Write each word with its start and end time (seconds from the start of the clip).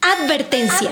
Advertencia. 0.00 0.90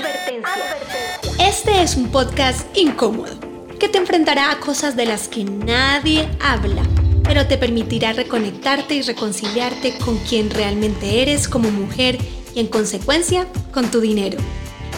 Este 1.38 1.82
es 1.82 1.96
un 1.96 2.08
podcast 2.08 2.66
incómodo 2.76 3.38
que 3.78 3.88
te 3.88 3.98
enfrentará 3.98 4.50
a 4.50 4.58
cosas 4.58 4.96
de 4.96 5.06
las 5.06 5.28
que 5.28 5.44
nadie 5.44 6.28
habla, 6.42 6.82
pero 7.22 7.46
te 7.46 7.56
permitirá 7.56 8.12
reconectarte 8.12 8.94
y 8.94 9.02
reconciliarte 9.02 9.96
con 9.98 10.18
quien 10.18 10.50
realmente 10.50 11.22
eres 11.22 11.48
como 11.48 11.70
mujer 11.70 12.18
y 12.54 12.60
en 12.60 12.66
consecuencia 12.66 13.46
con 13.72 13.90
tu 13.90 14.00
dinero. 14.00 14.38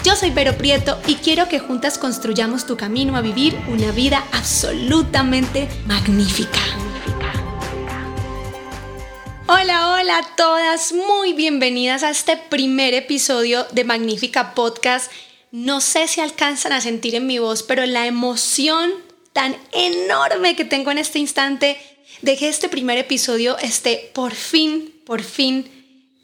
Yo 0.05 0.16
soy 0.16 0.30
Vero 0.30 0.56
Prieto 0.56 0.98
y 1.06 1.16
quiero 1.16 1.48
que 1.48 1.59
juntas 1.59 1.98
construyamos 1.98 2.66
tu 2.66 2.77
camino 2.77 3.16
a 3.16 3.20
vivir 3.20 3.59
una 3.68 3.90
vida 3.93 4.25
absolutamente 4.32 5.68
magnífica. 5.86 6.61
Hola, 9.51 9.93
hola 9.93 10.19
a 10.19 10.37
todas, 10.37 10.93
muy 10.93 11.33
bienvenidas 11.33 12.03
a 12.03 12.11
este 12.11 12.37
primer 12.37 12.93
episodio 12.93 13.67
de 13.73 13.82
Magnífica 13.82 14.55
Podcast. 14.55 15.11
No 15.53 15.81
sé 15.81 16.07
si 16.07 16.21
alcanzan 16.21 16.75
a 16.75 16.82
sentir 16.82 17.14
en 17.14 17.27
mi 17.27 17.39
voz, 17.39 17.63
pero 17.63 17.86
la 17.86 18.07
emoción 18.07 18.93
tan 19.32 19.57
enorme 19.72 20.55
que 20.55 20.67
tengo 20.67 20.91
en 20.91 20.99
este 20.99 21.19
instante 21.19 21.79
de 22.21 22.36
que 22.36 22.50
este 22.50 22.69
primer 22.69 22.99
episodio 22.99 23.57
esté 23.57 24.11
por 24.13 24.35
fin, 24.35 24.93
por 25.07 25.22
fin 25.22 25.67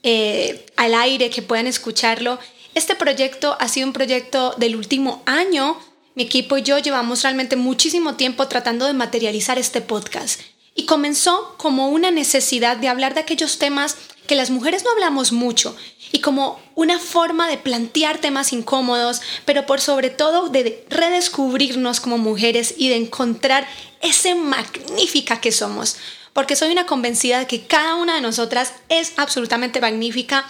eh, 0.02 0.66
al 0.76 0.92
aire, 0.92 1.30
que 1.30 1.40
puedan 1.40 1.66
escucharlo. 1.66 2.38
Este 2.74 2.94
proyecto 2.94 3.56
ha 3.58 3.68
sido 3.68 3.86
un 3.86 3.94
proyecto 3.94 4.54
del 4.58 4.76
último 4.76 5.22
año. 5.24 5.80
Mi 6.14 6.24
equipo 6.24 6.58
y 6.58 6.62
yo 6.62 6.78
llevamos 6.78 7.22
realmente 7.22 7.56
muchísimo 7.56 8.16
tiempo 8.16 8.48
tratando 8.48 8.84
de 8.84 8.92
materializar 8.92 9.58
este 9.58 9.80
podcast. 9.80 10.42
Y 10.74 10.86
comenzó 10.86 11.54
como 11.56 11.88
una 11.88 12.10
necesidad 12.10 12.76
de 12.76 12.88
hablar 12.88 13.14
de 13.14 13.20
aquellos 13.20 13.58
temas 13.58 13.96
que 14.26 14.34
las 14.34 14.50
mujeres 14.50 14.84
no 14.84 14.90
hablamos 14.90 15.32
mucho 15.32 15.76
y 16.12 16.20
como 16.20 16.60
una 16.74 16.98
forma 16.98 17.48
de 17.48 17.58
plantear 17.58 18.18
temas 18.18 18.52
incómodos, 18.52 19.20
pero 19.44 19.66
por 19.66 19.80
sobre 19.80 20.10
todo 20.10 20.48
de 20.48 20.84
redescubrirnos 20.88 22.00
como 22.00 22.18
mujeres 22.18 22.74
y 22.78 22.88
de 22.88 22.96
encontrar 22.96 23.66
ese 24.00 24.34
magnífica 24.34 25.40
que 25.40 25.52
somos. 25.52 25.96
Porque 26.32 26.56
soy 26.56 26.72
una 26.72 26.86
convencida 26.86 27.40
de 27.40 27.46
que 27.46 27.66
cada 27.66 27.94
una 27.96 28.16
de 28.16 28.20
nosotras 28.20 28.72
es 28.88 29.12
absolutamente 29.16 29.80
magnífica 29.80 30.44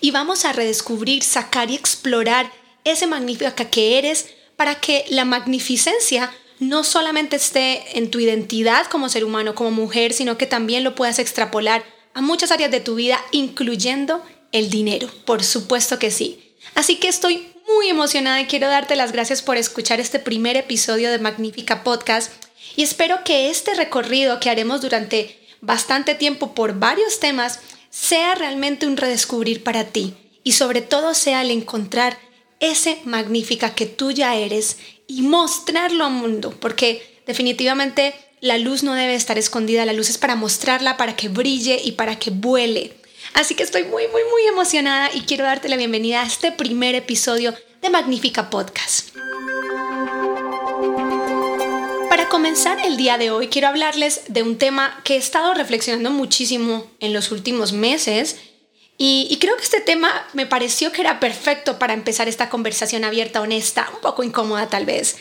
y 0.00 0.10
vamos 0.10 0.44
a 0.44 0.52
redescubrir, 0.52 1.22
sacar 1.22 1.70
y 1.70 1.74
explorar 1.74 2.50
ese 2.84 3.06
magnífica 3.06 3.70
que 3.70 3.98
eres 3.98 4.26
para 4.56 4.74
que 4.74 5.04
la 5.08 5.24
magnificencia 5.24 6.30
no 6.60 6.84
solamente 6.84 7.36
esté 7.36 7.98
en 7.98 8.10
tu 8.10 8.20
identidad 8.20 8.86
como 8.86 9.08
ser 9.08 9.24
humano, 9.24 9.54
como 9.54 9.70
mujer, 9.70 10.12
sino 10.12 10.38
que 10.38 10.46
también 10.46 10.84
lo 10.84 10.94
puedas 10.94 11.18
extrapolar 11.18 11.82
a 12.14 12.20
muchas 12.20 12.50
áreas 12.50 12.70
de 12.70 12.80
tu 12.80 12.94
vida, 12.94 13.18
incluyendo 13.32 14.22
el 14.52 14.70
dinero. 14.70 15.08
Por 15.24 15.42
supuesto 15.42 15.98
que 15.98 16.10
sí. 16.10 16.54
Así 16.74 16.96
que 16.96 17.08
estoy 17.08 17.48
muy 17.76 17.88
emocionada 17.88 18.40
y 18.40 18.46
quiero 18.46 18.68
darte 18.68 18.94
las 18.94 19.12
gracias 19.12 19.42
por 19.42 19.56
escuchar 19.56 20.00
este 20.00 20.18
primer 20.18 20.56
episodio 20.56 21.10
de 21.10 21.18
Magnífica 21.18 21.82
Podcast 21.82 22.32
y 22.76 22.82
espero 22.82 23.24
que 23.24 23.50
este 23.50 23.74
recorrido 23.74 24.40
que 24.40 24.50
haremos 24.50 24.80
durante 24.80 25.38
bastante 25.60 26.14
tiempo 26.14 26.54
por 26.54 26.78
varios 26.78 27.20
temas 27.20 27.60
sea 27.90 28.34
realmente 28.34 28.86
un 28.86 28.96
redescubrir 28.96 29.62
para 29.62 29.84
ti 29.84 30.14
y 30.44 30.52
sobre 30.52 30.80
todo 30.80 31.14
sea 31.14 31.42
el 31.42 31.50
encontrar 31.50 32.18
ese 32.60 33.00
magnífica 33.04 33.74
que 33.74 33.86
tú 33.86 34.10
ya 34.10 34.36
eres 34.36 34.76
y 35.10 35.22
mostrarlo 35.22 36.04
al 36.04 36.12
mundo, 36.12 36.54
porque 36.60 37.02
definitivamente 37.26 38.14
la 38.40 38.58
luz 38.58 38.84
no 38.84 38.94
debe 38.94 39.16
estar 39.16 39.38
escondida, 39.38 39.84
la 39.84 39.92
luz 39.92 40.08
es 40.08 40.18
para 40.18 40.36
mostrarla, 40.36 40.96
para 40.96 41.16
que 41.16 41.28
brille 41.28 41.80
y 41.82 41.92
para 41.92 42.16
que 42.16 42.30
vuele. 42.30 42.92
Así 43.34 43.56
que 43.56 43.64
estoy 43.64 43.82
muy, 43.82 44.04
muy, 44.06 44.22
muy 44.30 44.42
emocionada 44.48 45.10
y 45.12 45.22
quiero 45.22 45.44
darte 45.44 45.68
la 45.68 45.76
bienvenida 45.76 46.22
a 46.22 46.26
este 46.26 46.52
primer 46.52 46.94
episodio 46.94 47.52
de 47.82 47.90
Magnífica 47.90 48.50
Podcast. 48.50 49.08
Para 52.08 52.28
comenzar 52.28 52.78
el 52.86 52.96
día 52.96 53.18
de 53.18 53.32
hoy, 53.32 53.48
quiero 53.48 53.66
hablarles 53.66 54.22
de 54.28 54.44
un 54.44 54.58
tema 54.58 55.00
que 55.02 55.14
he 55.14 55.18
estado 55.18 55.54
reflexionando 55.54 56.12
muchísimo 56.12 56.86
en 57.00 57.12
los 57.12 57.32
últimos 57.32 57.72
meses 57.72 58.36
y, 59.02 59.34
creo 59.40 59.56
que 59.56 59.62
este 59.62 59.80
tema 59.80 60.28
me 60.34 60.44
pareció 60.44 60.92
que 60.92 61.00
era 61.00 61.20
perfecto 61.20 61.78
para 61.78 61.94
empezar 61.94 62.28
esta 62.28 62.50
conversación 62.50 63.02
abierta, 63.02 63.40
honesta, 63.40 63.88
un 63.94 64.00
poco 64.02 64.22
incómoda 64.22 64.68
tal 64.68 64.84
vez. 64.84 65.16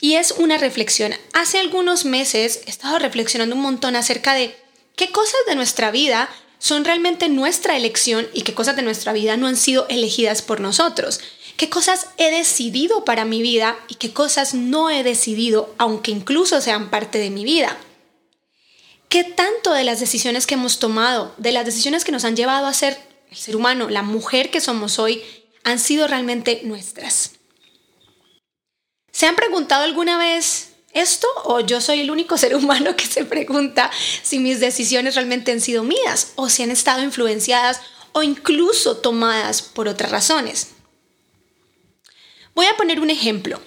Y 0.00 0.14
es 0.14 0.30
una 0.30 0.56
reflexión. 0.56 1.12
Hace 1.32 1.58
algunos 1.58 2.04
meses 2.04 2.60
he 2.66 2.70
estado 2.70 3.00
reflexionando 3.00 3.56
un 3.56 3.62
montón 3.62 3.96
acerca 3.96 4.34
de 4.34 4.54
qué 4.94 5.10
cosas 5.10 5.40
de 5.48 5.56
nuestra 5.56 5.90
vida 5.90 6.30
son 6.60 6.84
realmente 6.84 7.28
nuestra 7.28 7.76
elección 7.76 8.28
y 8.34 8.42
qué 8.42 8.54
cosas 8.54 8.76
de 8.76 8.82
nuestra 8.82 9.12
vida 9.12 9.36
no 9.36 9.48
han 9.48 9.56
sido 9.56 9.88
elegidas 9.88 10.40
por 10.40 10.60
nosotros. 10.60 11.18
Qué 11.56 11.68
cosas 11.68 12.10
he 12.18 12.30
decidido 12.30 13.04
para 13.04 13.24
mi 13.24 13.42
vida 13.42 13.76
y 13.88 13.96
qué 13.96 14.12
cosas 14.12 14.54
no 14.54 14.90
he 14.90 15.02
decidido, 15.02 15.74
aunque 15.78 16.12
incluso 16.12 16.60
sean 16.60 16.88
parte 16.88 17.18
de 17.18 17.30
mi 17.30 17.42
vida. 17.42 17.76
¿Qué 19.08 19.24
tanto 19.24 19.72
de 19.72 19.82
las 19.82 19.98
decisiones 19.98 20.46
que 20.46 20.54
hemos 20.54 20.78
tomado, 20.78 21.34
de 21.38 21.50
las 21.50 21.64
decisiones 21.64 22.04
que 22.04 22.12
nos 22.12 22.24
han 22.24 22.36
llevado 22.36 22.66
a 22.68 22.74
ser 22.74 23.07
el 23.30 23.36
ser 23.36 23.56
humano, 23.56 23.88
la 23.88 24.02
mujer 24.02 24.50
que 24.50 24.60
somos 24.60 24.98
hoy, 24.98 25.22
han 25.64 25.78
sido 25.78 26.06
realmente 26.06 26.60
nuestras. 26.64 27.32
¿Se 29.12 29.26
han 29.26 29.36
preguntado 29.36 29.84
alguna 29.84 30.18
vez 30.18 30.70
esto 30.92 31.26
o 31.44 31.60
yo 31.60 31.80
soy 31.80 32.00
el 32.00 32.10
único 32.10 32.38
ser 32.38 32.54
humano 32.54 32.96
que 32.96 33.06
se 33.06 33.24
pregunta 33.24 33.90
si 34.22 34.38
mis 34.38 34.60
decisiones 34.60 35.14
realmente 35.14 35.52
han 35.52 35.60
sido 35.60 35.82
mías 35.82 36.32
o 36.36 36.48
si 36.48 36.62
han 36.62 36.70
estado 36.70 37.02
influenciadas 37.02 37.80
o 38.12 38.22
incluso 38.22 38.96
tomadas 38.98 39.62
por 39.62 39.88
otras 39.88 40.10
razones? 40.10 40.68
Voy 42.54 42.66
a 42.66 42.76
poner 42.76 43.00
un 43.00 43.10
ejemplo. 43.10 43.60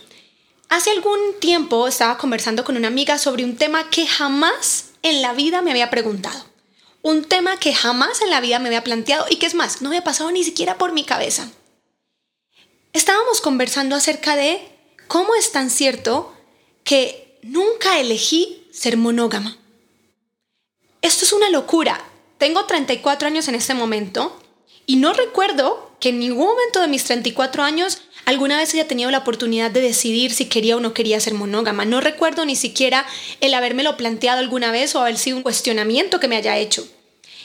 Hace 0.69 0.89
algún 0.91 1.19
tiempo 1.39 1.87
estaba 1.87 2.17
conversando 2.17 2.63
con 2.63 2.77
una 2.77 2.87
amiga 2.87 3.17
sobre 3.17 3.43
un 3.43 3.57
tema 3.57 3.89
que 3.89 4.07
jamás 4.07 4.91
en 5.01 5.21
la 5.21 5.33
vida 5.33 5.61
me 5.61 5.71
había 5.71 5.89
preguntado 5.89 6.50
un 7.01 7.25
tema 7.25 7.57
que 7.57 7.73
jamás 7.73 8.21
en 8.21 8.29
la 8.29 8.41
vida 8.41 8.59
me 8.59 8.67
había 8.67 8.83
planteado 8.83 9.25
y 9.29 9.37
que 9.37 9.45
es 9.45 9.55
más, 9.55 9.81
no 9.81 9.89
me 9.89 9.97
ha 9.97 10.03
pasado 10.03 10.31
ni 10.31 10.43
siquiera 10.43 10.77
por 10.77 10.93
mi 10.93 11.03
cabeza. 11.03 11.51
Estábamos 12.93 13.41
conversando 13.41 13.95
acerca 13.95 14.35
de 14.35 14.61
cómo 15.07 15.35
es 15.35 15.51
tan 15.51 15.69
cierto 15.69 16.33
que 16.83 17.39
nunca 17.41 17.99
elegí 17.99 18.67
ser 18.71 18.97
monógama. 18.97 19.57
Esto 21.01 21.25
es 21.25 21.33
una 21.33 21.49
locura. 21.49 22.03
Tengo 22.37 22.65
34 22.65 23.27
años 23.27 23.47
en 23.47 23.55
este 23.55 23.73
momento 23.73 24.39
y 24.85 24.97
no 24.97 25.13
recuerdo 25.13 25.91
que 25.99 26.09
en 26.09 26.19
ningún 26.19 26.47
momento 26.47 26.81
de 26.81 26.87
mis 26.87 27.03
34 27.03 27.63
años 27.63 28.01
alguna 28.25 28.57
vez 28.57 28.73
haya 28.73 28.87
tenido 28.87 29.11
la 29.11 29.19
oportunidad 29.19 29.71
de 29.71 29.81
decidir 29.81 30.33
si 30.33 30.45
quería 30.45 30.77
o 30.77 30.79
no 30.79 30.93
quería 30.93 31.19
ser 31.19 31.33
monógama. 31.33 31.85
No 31.85 32.01
recuerdo 32.01 32.45
ni 32.45 32.55
siquiera 32.55 33.05
el 33.39 33.53
habérmelo 33.53 33.97
planteado 33.97 34.39
alguna 34.39 34.71
vez 34.71 34.95
o 34.95 35.01
haber 35.01 35.17
sido 35.17 35.37
un 35.37 35.43
cuestionamiento 35.43 36.19
que 36.19 36.27
me 36.27 36.37
haya 36.37 36.57
hecho. 36.57 36.87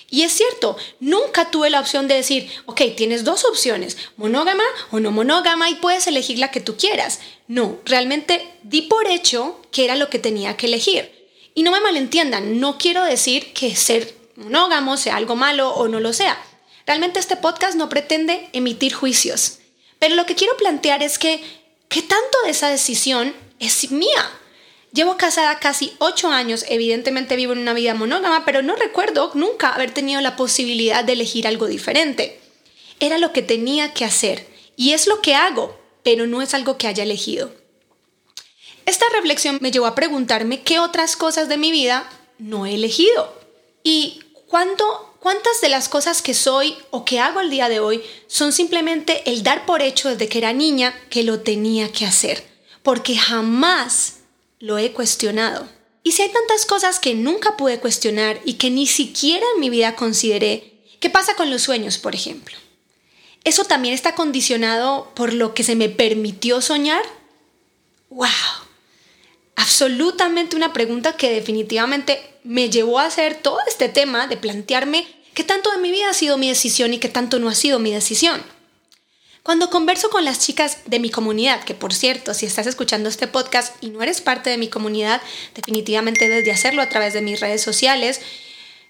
Y 0.09 0.23
es 0.23 0.33
cierto, 0.33 0.77
nunca 1.01 1.51
tuve 1.51 1.69
la 1.69 1.81
opción 1.81 2.07
de 2.07 2.15
decir, 2.15 2.49
ok, 2.67 2.81
tienes 2.97 3.25
dos 3.25 3.45
opciones, 3.45 3.97
monógama 4.17 4.63
o 4.93 5.01
no 5.01 5.11
monógama 5.11 5.69
y 5.69 5.75
puedes 5.77 6.07
elegir 6.07 6.39
la 6.39 6.53
que 6.53 6.61
tú 6.61 6.77
quieras. 6.77 7.19
No, 7.49 7.79
realmente 7.85 8.47
di 8.63 8.83
por 8.83 9.09
hecho 9.09 9.61
que 9.73 9.85
era 9.85 9.97
lo 9.97 10.09
que 10.09 10.21
tenía 10.21 10.57
que 10.57 10.67
elegir. 10.67 11.11
Y 11.55 11.63
no 11.63 11.73
me 11.73 11.81
malentiendan, 11.81 12.61
no 12.61 12.79
quiero 12.79 13.03
decir 13.03 13.53
que 13.53 13.75
ser 13.75 14.15
monógamo 14.37 14.97
sea 14.97 15.17
algo 15.17 15.35
malo 15.35 15.71
o 15.71 15.89
no 15.89 15.99
lo 15.99 16.13
sea. 16.13 16.41
Realmente 16.87 17.19
este 17.19 17.37
podcast 17.37 17.75
no 17.75 17.89
pretende 17.89 18.49
emitir 18.53 18.95
juicios. 18.95 19.59
Pero 19.99 20.15
lo 20.15 20.27
que 20.27 20.35
quiero 20.35 20.57
plantear 20.57 21.03
es 21.03 21.19
que, 21.19 21.43
¿qué 21.89 22.03
tanto 22.03 22.39
de 22.45 22.51
esa 22.51 22.69
decisión 22.69 23.35
es 23.59 23.91
mía? 23.91 24.31
Llevo 24.93 25.17
casada 25.17 25.59
casi 25.59 25.93
ocho 25.99 26.29
años, 26.31 26.65
evidentemente 26.69 27.37
vivo 27.37 27.53
en 27.53 27.59
una 27.59 27.75
vida 27.75 27.95
monógama, 27.95 28.45
pero 28.45 28.63
no 28.63 28.77
recuerdo 28.77 29.31
nunca 29.35 29.71
haber 29.71 29.93
tenido 29.93 30.21
la 30.21 30.37
posibilidad 30.37 31.05
de 31.05 31.13
elegir 31.13 31.47
algo 31.47 31.67
diferente. 31.67 32.41
Era 32.99 33.19
lo 33.19 33.33
que 33.33 33.43
tenía 33.43 33.93
que 33.93 34.05
hacer 34.05 34.47
y 34.75 34.93
es 34.93 35.07
lo 35.07 35.21
que 35.21 35.35
hago, 35.35 35.79
pero 36.03 36.27
no 36.27 36.41
es 36.41 36.55
algo 36.55 36.79
que 36.79 36.87
haya 36.87 37.03
elegido. 37.03 37.53
Esta 38.87 39.05
reflexión 39.13 39.59
me 39.61 39.71
llevó 39.71 39.87
a 39.87 39.95
preguntarme 39.95 40.63
qué 40.63 40.79
otras 40.79 41.17
cosas 41.17 41.49
de 41.49 41.59
mi 41.59 41.73
vida 41.73 42.09
no 42.39 42.65
he 42.65 42.75
elegido 42.75 43.35
y 43.83 44.21
cuánto 44.47 45.06
¿Cuántas 45.27 45.61
de 45.61 45.69
las 45.69 45.89
cosas 45.89 46.23
que 46.23 46.35
soy 46.35 46.77
o 46.91 47.05
que 47.05 47.19
hago 47.19 47.41
el 47.41 47.51
día 47.51 47.69
de 47.69 47.81
hoy 47.81 48.01
son 48.29 48.53
simplemente 48.53 49.29
el 49.29 49.43
dar 49.43 49.67
por 49.67 49.83
hecho 49.83 50.09
desde 50.09 50.29
que 50.29 50.39
era 50.39 50.53
niña 50.53 50.95
que 51.11 51.25
lo 51.25 51.41
tenía 51.41 51.91
que 51.91 52.07
hacer? 52.07 52.47
Porque 52.85 53.17
jamás 53.17 54.19
lo 54.61 54.79
he 54.79 54.93
cuestionado. 54.93 55.69
Y 56.05 56.13
si 56.13 56.23
hay 56.23 56.29
tantas 56.29 56.65
cosas 56.65 57.01
que 57.01 57.17
nunca 57.17 57.57
pude 57.57 57.81
cuestionar 57.81 58.39
y 58.45 58.53
que 58.53 58.71
ni 58.71 58.87
siquiera 58.87 59.45
en 59.57 59.61
mi 59.61 59.69
vida 59.69 59.97
consideré, 59.97 60.75
¿qué 61.01 61.11
pasa 61.11 61.35
con 61.35 61.51
los 61.51 61.63
sueños, 61.63 61.99
por 61.99 62.15
ejemplo? 62.15 62.57
¿Eso 63.43 63.65
también 63.65 63.95
está 63.95 64.15
condicionado 64.15 65.11
por 65.17 65.33
lo 65.33 65.55
que 65.55 65.65
se 65.65 65.75
me 65.75 65.89
permitió 65.89 66.61
soñar? 66.61 67.03
¡Wow! 68.11 68.29
Absolutamente 69.57 70.55
una 70.55 70.73
pregunta 70.73 71.17
que 71.17 71.33
definitivamente 71.33 72.21
me 72.45 72.71
llevó 72.71 73.01
a 73.01 73.07
hacer 73.07 73.35
todo 73.35 73.59
este 73.67 73.89
tema 73.89 74.29
de 74.29 74.37
plantearme 74.37 75.16
qué 75.37 75.45
tanto 75.45 75.71
de 75.71 75.77
mi 75.77 75.91
vida 75.91 76.09
ha 76.09 76.15
sido 76.15 76.39
mi 76.39 76.49
decisión 76.49 76.95
y 76.95 76.99
qué 76.99 77.11
tanto 77.11 77.39
no 77.39 77.51
ha 77.51 77.55
sido 77.55 77.79
mi 77.79 77.93
decisión. 77.93 78.43
Cuando 79.43 79.69
converso 79.69 80.09
con 80.09 80.25
las 80.25 80.41
chicas 80.41 80.79
de 80.87 80.99
mi 80.99 81.11
comunidad, 81.11 81.63
que 81.63 81.75
por 81.75 81.93
cierto, 81.93 82.33
si 82.33 82.47
estás 82.47 82.67
escuchando 82.67 83.11
este 83.11 83.29
podcast 83.29 83.75
y 83.83 83.91
no 83.91 84.03
eres 84.03 84.23
parte 84.23 84.49
de 84.49 84.57
mi 84.57 84.69
comunidad, 84.69 85.21
definitivamente 85.55 86.27
debes 86.27 86.47
de 86.47 86.53
hacerlo 86.53 86.81
a 86.81 86.89
través 86.89 87.13
de 87.13 87.21
mis 87.21 87.39
redes 87.39 87.61
sociales. 87.61 88.23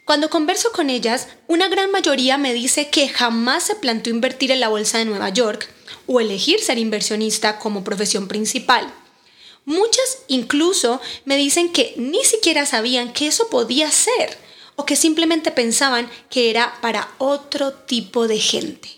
Cuando 0.04 0.30
converso 0.30 0.70
con 0.70 0.88
ellas, 0.88 1.26
una 1.48 1.68
gran 1.68 1.90
mayoría 1.90 2.38
me 2.38 2.54
dice 2.54 2.90
que 2.90 3.08
jamás 3.08 3.64
se 3.64 3.74
planteó 3.74 4.14
invertir 4.14 4.52
en 4.52 4.60
la 4.60 4.68
bolsa 4.68 4.98
de 4.98 5.04
Nueva 5.04 5.30
York 5.30 5.68
o 6.06 6.20
elegir 6.20 6.60
ser 6.60 6.78
inversionista 6.78 7.58
como 7.58 7.82
profesión 7.82 8.28
principal. 8.28 8.94
Muchas 9.64 10.18
incluso 10.28 11.00
me 11.24 11.36
dicen 11.36 11.72
que 11.72 11.94
ni 11.96 12.24
siquiera 12.24 12.66
sabían 12.66 13.12
que 13.12 13.26
eso 13.26 13.50
podía 13.50 13.90
ser 13.90 14.45
o 14.76 14.84
que 14.84 14.94
simplemente 14.96 15.50
pensaban 15.50 16.08
que 16.30 16.50
era 16.50 16.78
para 16.80 17.08
otro 17.18 17.72
tipo 17.72 18.28
de 18.28 18.38
gente. 18.38 18.88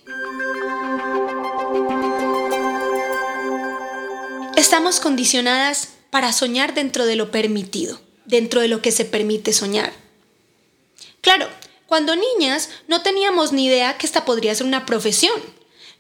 Estamos 4.57 4.99
condicionadas 5.01 5.91
para 6.11 6.33
soñar 6.33 6.75
dentro 6.75 7.07
de 7.07 7.15
lo 7.15 7.31
permitido, 7.31 8.01
dentro 8.25 8.61
de 8.61 8.69
lo 8.69 8.83
que 8.83 8.91
se 8.91 9.05
permite 9.05 9.53
soñar. 9.53 9.93
Claro, 11.21 11.49
cuando 11.87 12.17
niñas 12.17 12.69
no 12.89 13.03
teníamos 13.03 13.53
ni 13.53 13.67
idea 13.67 13.97
que 13.97 14.07
esta 14.07 14.25
podría 14.25 14.55
ser 14.55 14.67
una 14.67 14.85
profesión. 14.85 15.41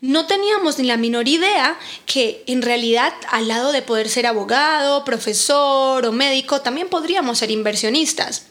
No 0.01 0.27
teníamos 0.27 0.79
ni 0.79 0.87
la 0.87 0.97
menor 0.97 1.29
idea 1.29 1.79
que 2.05 2.45
en 2.47 2.63
realidad 2.63 3.15
al 3.31 3.49
lado 3.49 3.73
de 3.73 3.83
poder 3.83 4.09
ser 4.09 4.27
abogado, 4.27 5.05
profesor 5.05 6.05
o 6.05 6.13
médico, 6.13 6.61
también 6.61 6.89
podríamos 6.89 7.39
ser 7.39 7.51
inversionistas. 7.51 8.48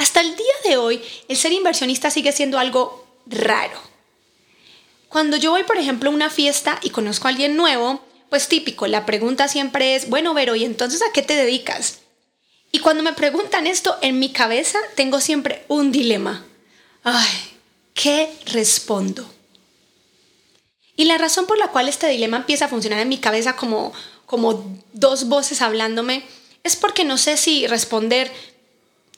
Hasta 0.00 0.22
el 0.22 0.34
día 0.34 0.54
de 0.64 0.78
hoy, 0.78 1.02
el 1.28 1.36
ser 1.36 1.52
inversionista 1.52 2.10
sigue 2.10 2.32
siendo 2.32 2.58
algo 2.58 3.06
raro. 3.26 3.78
Cuando 5.10 5.36
yo 5.36 5.50
voy, 5.50 5.62
por 5.64 5.76
ejemplo, 5.76 6.08
a 6.08 6.14
una 6.14 6.30
fiesta 6.30 6.80
y 6.82 6.88
conozco 6.88 7.26
a 7.26 7.30
alguien 7.32 7.54
nuevo, 7.54 8.02
pues 8.30 8.48
típico, 8.48 8.86
la 8.86 9.04
pregunta 9.04 9.46
siempre 9.46 9.94
es, 9.94 10.08
bueno, 10.08 10.32
Vero, 10.32 10.56
¿y 10.56 10.64
entonces 10.64 11.02
a 11.02 11.12
qué 11.12 11.20
te 11.20 11.36
dedicas? 11.36 11.98
Y 12.72 12.78
cuando 12.78 13.02
me 13.02 13.12
preguntan 13.12 13.66
esto, 13.66 13.94
en 14.00 14.18
mi 14.18 14.30
cabeza 14.32 14.78
tengo 14.94 15.20
siempre 15.20 15.66
un 15.68 15.92
dilema. 15.92 16.46
Ay, 17.02 17.28
¿qué 17.92 18.34
respondo? 18.46 19.30
Y 20.96 21.04
la 21.04 21.18
razón 21.18 21.44
por 21.44 21.58
la 21.58 21.68
cual 21.68 21.90
este 21.90 22.08
dilema 22.08 22.38
empieza 22.38 22.64
a 22.64 22.68
funcionar 22.68 23.00
en 23.00 23.08
mi 23.10 23.18
cabeza 23.18 23.54
como, 23.54 23.92
como 24.24 24.78
dos 24.94 25.28
voces 25.28 25.60
hablándome 25.60 26.22
es 26.62 26.74
porque 26.74 27.04
no 27.04 27.18
sé 27.18 27.36
si 27.36 27.66
responder, 27.66 28.32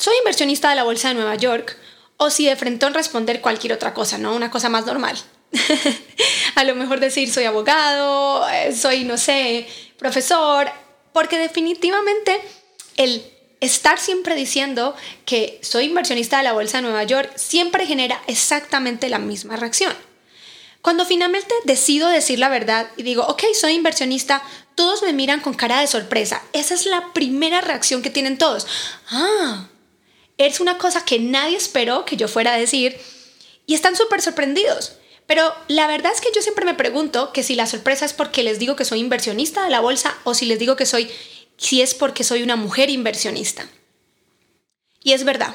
soy 0.03 0.17
inversionista 0.19 0.69
de 0.69 0.75
la 0.75 0.83
Bolsa 0.83 1.09
de 1.09 1.15
Nueva 1.15 1.37
York, 1.37 1.77
o 2.17 2.29
si 2.29 2.45
de 2.45 2.57
frente 2.57 2.89
responder 2.91 3.41
cualquier 3.41 3.73
otra 3.73 3.95
cosa, 3.95 4.19
¿no? 4.19 4.35
Una 4.35 4.51
cosa 4.51 4.69
más 4.69 4.85
normal. 4.85 5.17
a 6.57 6.65
lo 6.65 6.75
mejor 6.75 6.99
decir 6.99 7.31
soy 7.31 7.45
abogado, 7.45 8.49
eh, 8.49 8.75
soy, 8.75 9.05
no 9.05 9.17
sé, 9.17 9.65
profesor, 9.99 10.69
porque 11.13 11.39
definitivamente 11.39 12.41
el 12.97 13.25
estar 13.61 14.01
siempre 14.01 14.35
diciendo 14.35 14.97
que 15.25 15.61
soy 15.63 15.85
inversionista 15.85 16.39
de 16.39 16.43
la 16.43 16.53
Bolsa 16.53 16.79
de 16.79 16.83
Nueva 16.83 17.05
York 17.05 17.31
siempre 17.37 17.87
genera 17.87 18.21
exactamente 18.27 19.09
la 19.09 19.21
misma 19.21 19.55
reacción. 19.55 19.95
Cuando 20.81 21.07
finalmente 21.07 21.55
decido 21.63 22.09
decir 22.09 22.41
la 22.41 22.49
verdad 22.49 22.89
y 22.97 23.05
digo, 23.05 23.23
ok, 23.29 23.45
soy 23.55 23.75
inversionista, 23.75 24.43
todos 24.75 25.01
me 25.05 25.13
miran 25.13 25.39
con 25.39 25.55
cara 25.55 25.79
de 25.79 25.87
sorpresa. 25.87 26.43
Esa 26.53 26.75
es 26.75 26.87
la 26.87 27.13
primera 27.13 27.61
reacción 27.61 28.03
que 28.03 28.11
tienen 28.11 28.37
todos. 28.37 28.67
Ah, 29.09 29.69
es 30.47 30.61
una 30.61 30.79
cosa 30.79 31.05
que 31.05 31.19
nadie 31.19 31.57
esperó 31.57 32.05
que 32.05 32.17
yo 32.17 32.29
fuera 32.29 32.55
a 32.55 32.59
decir 32.59 32.99
y 33.67 33.75
están 33.75 33.97
súper 33.97 34.23
sorprendidos. 34.23 34.95
Pero 35.27 35.55
la 35.69 35.87
verdad 35.87 36.13
es 36.13 36.21
que 36.21 36.33
yo 36.35 36.43
siempre 36.43 36.65
me 36.65 36.75
pregunto 36.75 37.33
que 37.33 37.43
si 37.43 37.55
la 37.55 37.67
sorpresa 37.67 38.05
es 38.05 38.13
porque 38.13 38.43
les 38.43 38.59
digo 38.59 38.77
que 38.77 38.85
soy 38.85 39.01
inversionista 39.01 39.65
de 39.65 39.71
la 39.71 39.81
bolsa 39.81 40.17
o 40.25 40.35
si 40.35 40.47
les 40.47 40.59
digo 40.59 40.77
que 40.77 40.87
soy, 40.87 41.11
si 41.57 41.81
es 41.81 41.95
porque 41.95 42.25
soy 42.25 42.43
una 42.43 42.57
mujer 42.57 42.91
inversionista. 42.91 43.69
Y 45.03 45.13
es 45.13 45.25
verdad, 45.25 45.55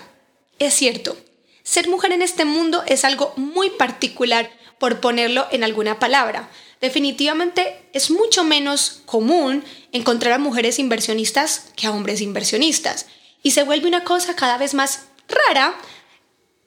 es 0.60 0.74
cierto. 0.74 1.18
Ser 1.63 1.90
mujer 1.90 2.12
en 2.13 2.22
este 2.22 2.45
mundo 2.45 2.83
es 2.88 3.04
algo 3.04 3.33
muy 3.36 3.69
particular, 3.72 4.50
por 4.80 5.00
ponerlo 5.00 5.48
en 5.51 5.63
alguna 5.63 6.00
palabra. 6.00 6.50
Definitivamente 6.81 7.81
es 7.94 8.12
mucho 8.12 8.44
menos 8.44 9.01
común 9.06 9.63
encontrar 9.92 10.33
a 10.33 10.38
mujeres 10.38 10.80
inversionistas 10.80 11.72
que 11.75 11.88
a 11.88 11.92
hombres 11.92 12.22
inversionistas. 12.22 13.07
Y 13.44 13.51
se 13.51 13.63
vuelve 13.63 13.88
una 13.88 14.04
cosa 14.04 14.36
cada 14.36 14.57
vez 14.57 14.74
más 14.74 15.06
rara 15.28 15.75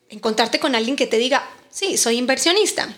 encontrarte 0.09 0.59
con 0.59 0.75
alguien 0.75 0.97
que 0.97 1.07
te 1.07 1.19
diga, 1.19 1.49
Sí, 1.71 1.97
soy 1.97 2.17
inversionista. 2.17 2.93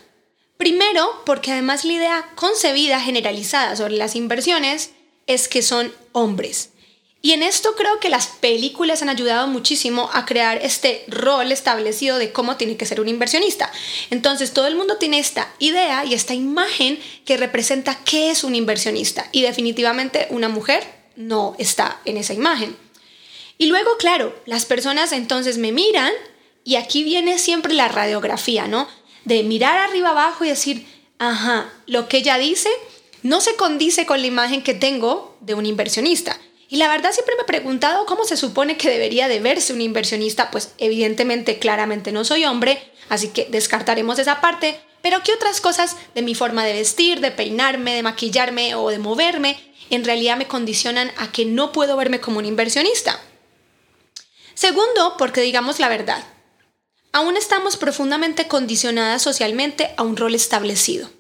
Primero, 0.57 1.23
porque 1.27 1.53
además 1.53 1.85
la 1.85 1.93
idea 1.93 2.31
concebida 2.35 3.01
generalizada 3.01 3.77
sobre 3.77 3.97
las 3.97 4.17
inversiones 4.17 4.91
es 5.27 5.47
que 5.49 5.61
son 5.61 5.93
hombres. 6.13 6.71
Y 7.21 7.33
en 7.33 7.43
esto 7.43 7.75
creo 7.77 8.01
que 8.01 8.09
las 8.09 8.27
películas 8.27 9.03
han 9.03 9.09
ayudado 9.09 9.47
muchísimo 9.47 10.11
a 10.13 10.25
crear 10.25 10.59
este 10.63 11.05
rol 11.07 11.53
establecido 11.53 12.19
de 12.19 12.33
cómo 12.33 12.57
tiene 12.57 12.77
que 12.77 12.87
ser 12.87 13.01
un 13.01 13.09
inversionista. 13.09 13.71
Entonces 14.11 14.53
todo 14.53 14.67
el 14.67 14.75
mundo 14.75 14.97
tiene 14.97 15.19
esta 15.19 15.53
idea 15.59 16.05
y 16.05 16.15
esta 16.15 16.35
imagen 16.35 16.99
que 17.25 17.37
representa 17.37 17.99
qué 18.05 18.31
es 18.31 18.43
un 18.43 18.55
inversionista. 18.55 19.29
Y 19.31 19.43
definitivamente 19.43 20.27
una 20.31 20.49
mujer 20.49 20.83
no 21.15 21.55
está 21.59 22.01
en 22.05 22.17
esa 22.17 22.35
imagen. 22.35 22.77
Y 23.63 23.67
luego, 23.67 23.97
claro, 23.97 24.35
las 24.45 24.67
personas 24.67 25.13
entonces 25.13 25.57
me 25.57 25.71
miran 25.71 26.13
y 26.65 26.75
aquí 26.75 27.05
viene 27.05 27.39
siempre 27.39 27.75
la 27.75 27.87
radiografía, 27.87 28.67
¿no? 28.67 28.89
De 29.25 29.45
mirar 29.45 29.79
arriba 29.79 30.09
abajo 30.09 30.45
y 30.45 30.49
decir, 30.49 30.85
ajá, 31.21 31.73
lo 31.87 32.09
que 32.09 32.17
ella 32.17 32.39
dice 32.39 32.69
no 33.23 33.41
se 33.41 33.55
condice 33.55 34.05
con 34.05 34.21
la 34.21 34.27
imagen 34.27 34.65
que 34.65 34.75
tengo 34.75 35.37
de 35.43 35.55
un 35.55 35.65
inversionista. 35.65 36.37
Y 36.69 36.79
la 36.79 36.89
verdad 36.89 37.13
siempre 37.13 37.37
me 37.37 37.43
he 37.43 37.45
preguntado 37.45 38.05
cómo 38.05 38.25
se 38.25 38.37
supone 38.37 38.77
que 38.77 38.91
debería 38.91 39.29
de 39.29 39.39
verse 39.39 39.73
un 39.73 39.81
inversionista, 39.81 40.51
pues 40.51 40.73
evidentemente 40.79 41.61
claramente 41.61 42.11
no 42.11 42.25
soy 42.25 42.45
hombre, 42.45 42.83
así 43.11 43.29
que 43.29 43.47
descartaremos 43.49 44.19
esa 44.19 44.41
parte, 44.41 44.81
pero 45.03 45.23
¿qué 45.23 45.31
otras 45.35 45.61
cosas 45.61 45.97
de 46.17 46.23
mi 46.23 46.35
forma 46.35 46.65
de 46.65 46.73
vestir, 46.73 47.21
de 47.21 47.31
peinarme, 47.31 47.95
de 47.95 48.03
maquillarme 48.03 48.75
o 48.75 48.91
de 48.91 48.99
moverme 48.99 49.57
en 49.91 50.05
realidad 50.05 50.37
me 50.37 50.49
condicionan 50.49 51.13
a 51.17 51.31
que 51.31 51.45
no 51.45 51.71
puedo 51.71 51.97
verme 51.97 52.19
como 52.19 52.41
un 52.41 52.47
inversionista? 52.47 53.21
Segundo, 54.55 55.17
porque 55.17 55.41
digamos 55.41 55.79
la 55.81 55.89
verdad, 55.89 56.25
Aún 57.15 57.37
estamos 57.37 57.77
profundamente 57.77 58.49
condicionadas 58.49 59.21
socialmente 59.21 59.93
a 59.99 60.03
un 60.03 60.17
rol 60.17 60.35
establecido. 60.35 61.11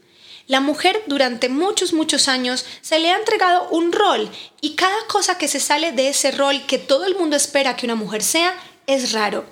La 0.47 0.61
mujer 0.61 1.03
durante 1.07 1.51
muchos, 1.51 1.93
muchos 1.93 2.29
años 2.29 2.65
se 2.81 2.99
le 2.99 3.11
ha 3.11 3.19
entregado 3.19 3.69
un 3.69 3.93
rol 3.93 4.31
y 4.63 4.75
cada 4.75 5.07
cosa 5.07 5.37
que 5.37 5.49
se 5.49 5.61
sale 5.61 5.93
de 5.93 6.09
ese 6.09 6.31
rol 6.31 6.65
que 6.67 6.79
todo 6.79 7.05
el 7.05 7.15
mundo 7.15 7.37
espera 7.37 7.77
que 7.77 7.85
una 7.85 7.95
mujer 7.95 8.23
sea 8.23 8.55
es 8.87 9.13
raro. 9.13 9.45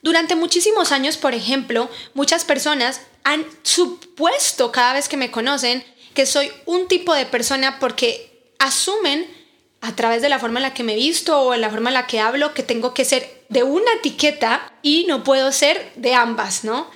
Durante 0.00 0.36
muchísimos 0.36 0.90
años, 0.90 1.18
por 1.18 1.34
ejemplo, 1.34 1.90
muchas 2.14 2.46
personas 2.46 3.02
han 3.24 3.44
supuesto 3.62 4.72
cada 4.72 4.94
vez 4.94 5.06
que 5.06 5.18
me 5.18 5.30
conocen 5.30 5.84
que 6.14 6.24
soy 6.24 6.50
un 6.64 6.88
tipo 6.88 7.12
de 7.12 7.26
persona 7.26 7.78
porque 7.78 8.54
asumen 8.58 9.28
a 9.80 9.94
través 9.94 10.22
de 10.22 10.28
la 10.28 10.38
forma 10.38 10.58
en 10.58 10.64
la 10.64 10.74
que 10.74 10.82
me 10.82 10.96
visto 10.96 11.40
o 11.40 11.54
en 11.54 11.60
la 11.60 11.70
forma 11.70 11.90
en 11.90 11.94
la 11.94 12.06
que 12.06 12.20
hablo 12.20 12.54
que 12.54 12.62
tengo 12.62 12.94
que 12.94 13.04
ser 13.04 13.44
de 13.48 13.62
una 13.62 13.92
etiqueta 13.94 14.72
y 14.82 15.04
no 15.06 15.24
puedo 15.24 15.52
ser 15.52 15.92
de 15.96 16.14
ambas, 16.14 16.64
¿no? 16.64 16.90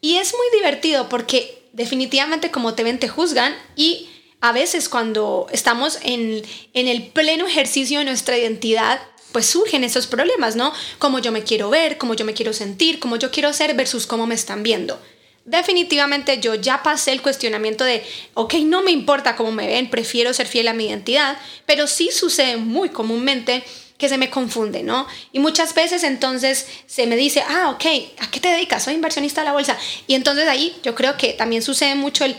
Y 0.00 0.16
es 0.16 0.32
muy 0.32 0.58
divertido 0.58 1.08
porque 1.08 1.68
definitivamente 1.72 2.50
como 2.50 2.74
te 2.74 2.84
ven 2.84 2.98
te 2.98 3.08
juzgan 3.08 3.54
y 3.76 4.08
a 4.40 4.52
veces 4.52 4.88
cuando 4.88 5.46
estamos 5.50 5.98
en, 6.02 6.42
en 6.72 6.88
el 6.88 7.08
pleno 7.08 7.46
ejercicio 7.46 7.98
de 7.98 8.04
nuestra 8.04 8.38
identidad, 8.38 9.00
pues 9.32 9.46
surgen 9.46 9.84
esos 9.84 10.06
problemas, 10.06 10.56
¿no? 10.56 10.72
Cómo 10.98 11.18
yo 11.18 11.32
me 11.32 11.42
quiero 11.42 11.68
ver, 11.68 11.98
cómo 11.98 12.14
yo 12.14 12.24
me 12.24 12.34
quiero 12.34 12.52
sentir, 12.52 12.98
cómo 12.98 13.16
yo 13.16 13.30
quiero 13.30 13.52
ser 13.52 13.74
versus 13.74 14.06
cómo 14.06 14.26
me 14.26 14.34
están 14.34 14.62
viendo 14.62 14.98
definitivamente 15.46 16.40
yo 16.40 16.56
ya 16.56 16.82
pasé 16.82 17.12
el 17.12 17.22
cuestionamiento 17.22 17.84
de, 17.84 18.04
ok, 18.34 18.54
no 18.64 18.82
me 18.82 18.90
importa 18.90 19.36
cómo 19.36 19.52
me 19.52 19.66
ven, 19.66 19.88
prefiero 19.88 20.34
ser 20.34 20.46
fiel 20.46 20.68
a 20.68 20.74
mi 20.74 20.86
identidad, 20.86 21.38
pero 21.64 21.86
sí 21.86 22.10
sucede 22.12 22.56
muy 22.58 22.90
comúnmente 22.90 23.64
que 23.96 24.08
se 24.08 24.18
me 24.18 24.28
confunde, 24.28 24.82
¿no? 24.82 25.06
Y 25.32 25.38
muchas 25.38 25.74
veces 25.74 26.02
entonces 26.02 26.66
se 26.86 27.06
me 27.06 27.16
dice, 27.16 27.42
ah, 27.48 27.70
ok, 27.70 27.84
¿a 28.18 28.30
qué 28.30 28.40
te 28.40 28.48
dedicas? 28.48 28.84
Soy 28.84 28.94
inversionista 28.94 29.40
de 29.40 29.46
la 29.46 29.52
bolsa. 29.52 29.78
Y 30.06 30.14
entonces 30.14 30.46
ahí 30.48 30.76
yo 30.82 30.94
creo 30.94 31.16
que 31.16 31.32
también 31.32 31.62
sucede 31.62 31.94
mucho 31.94 32.24
el, 32.24 32.36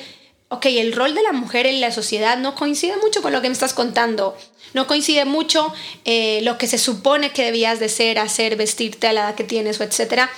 ok, 0.50 0.66
el 0.68 0.94
rol 0.94 1.16
de 1.16 1.24
la 1.24 1.32
mujer 1.32 1.66
en 1.66 1.82
la 1.82 1.92
sociedad 1.92 2.38
no 2.38 2.54
coincide 2.54 2.98
mucho 2.98 3.24
con 3.24 3.32
lo 3.32 3.42
que 3.42 3.48
me 3.48 3.54
estás 3.54 3.74
contando. 3.74 4.38
No 4.74 4.86
coincide 4.86 5.26
mucho 5.26 5.74
eh, 6.06 6.42
lo 6.44 6.58
que 6.58 6.68
se 6.68 6.78
supone 6.78 7.32
que 7.32 7.46
debías 7.46 7.80
de 7.80 7.90
ser, 7.90 8.20
hacer, 8.20 8.58
vestirte 8.58 9.08
a 9.08 9.14
la 9.14 9.22
edad 9.22 9.36
que 9.36 9.46
tienes 9.46 9.80
o 9.80 9.84
etcétera. 9.84 10.30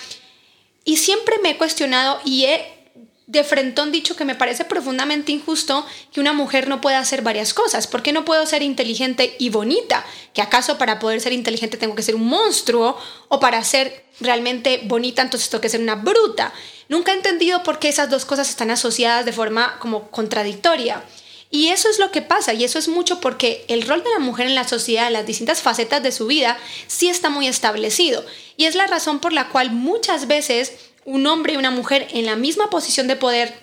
Y 0.83 0.97
siempre 0.97 1.37
me 1.43 1.51
he 1.51 1.57
cuestionado 1.57 2.19
y 2.25 2.45
he 2.45 2.79
de 3.27 3.43
frentón 3.43 3.91
dicho 3.91 4.15
que 4.15 4.25
me 4.25 4.33
parece 4.33 4.65
profundamente 4.65 5.31
injusto 5.31 5.85
que 6.11 6.19
una 6.19 6.33
mujer 6.33 6.67
no 6.67 6.81
pueda 6.81 6.97
hacer 6.97 7.21
varias 7.21 7.53
cosas. 7.53 7.85
¿Por 7.85 8.01
qué 8.01 8.11
no 8.11 8.25
puedo 8.25 8.43
ser 8.47 8.63
inteligente 8.63 9.35
y 9.37 9.49
bonita? 9.49 10.03
¿Que 10.33 10.41
acaso 10.41 10.79
para 10.79 10.97
poder 10.97 11.21
ser 11.21 11.33
inteligente 11.33 11.77
tengo 11.77 11.93
que 11.93 12.01
ser 12.01 12.15
un 12.15 12.27
monstruo? 12.27 12.97
¿O 13.27 13.39
para 13.39 13.63
ser 13.63 14.05
realmente 14.19 14.81
bonita 14.85 15.21
entonces 15.21 15.49
tengo 15.49 15.61
que 15.61 15.69
ser 15.69 15.81
una 15.81 15.95
bruta? 15.95 16.53
nunca 16.89 17.13
he 17.13 17.15
entendido 17.15 17.63
por 17.63 17.79
qué 17.79 17.87
esas 17.87 18.09
dos 18.09 18.25
cosas 18.25 18.49
están 18.49 18.71
asociadas 18.71 19.25
de 19.25 19.31
forma 19.31 19.77
como 19.79 20.09
contradictoria. 20.09 21.03
Y 21.51 21.69
eso 21.69 21.89
es 21.89 21.97
lo 21.97 22.11
que 22.11 22.21
pasa, 22.21 22.53
y 22.53 22.63
eso 22.63 22.77
es 22.77 22.87
mucho 22.87 23.19
porque 23.19 23.65
el 23.67 23.81
rol 23.81 24.03
de 24.03 24.09
la 24.11 24.19
mujer 24.19 24.45
en 24.45 24.55
la 24.55 24.67
sociedad, 24.67 25.07
en 25.07 25.13
las 25.13 25.25
distintas 25.25 25.61
facetas 25.61 26.03
de 26.03 26.11
su 26.11 26.27
vida, 26.27 26.57
sí 26.87 27.09
está 27.09 27.29
muy 27.29 27.47
establecido. 27.47 28.23
Y 28.55 28.65
es 28.65 28.75
la 28.75 28.85
razón 28.85 29.19
por 29.19 29.33
la 29.33 29.49
cual 29.49 29.71
muchas 29.71 30.27
veces 30.27 30.73
un 31.05 31.25
hombre 31.25 31.53
y 31.53 31.57
una 31.57 31.71
mujer 31.71 32.07
en 32.11 32.27
la 32.27 32.35
misma 32.35 32.69
posición 32.69 33.07
de 33.07 33.15
poder, 33.15 33.53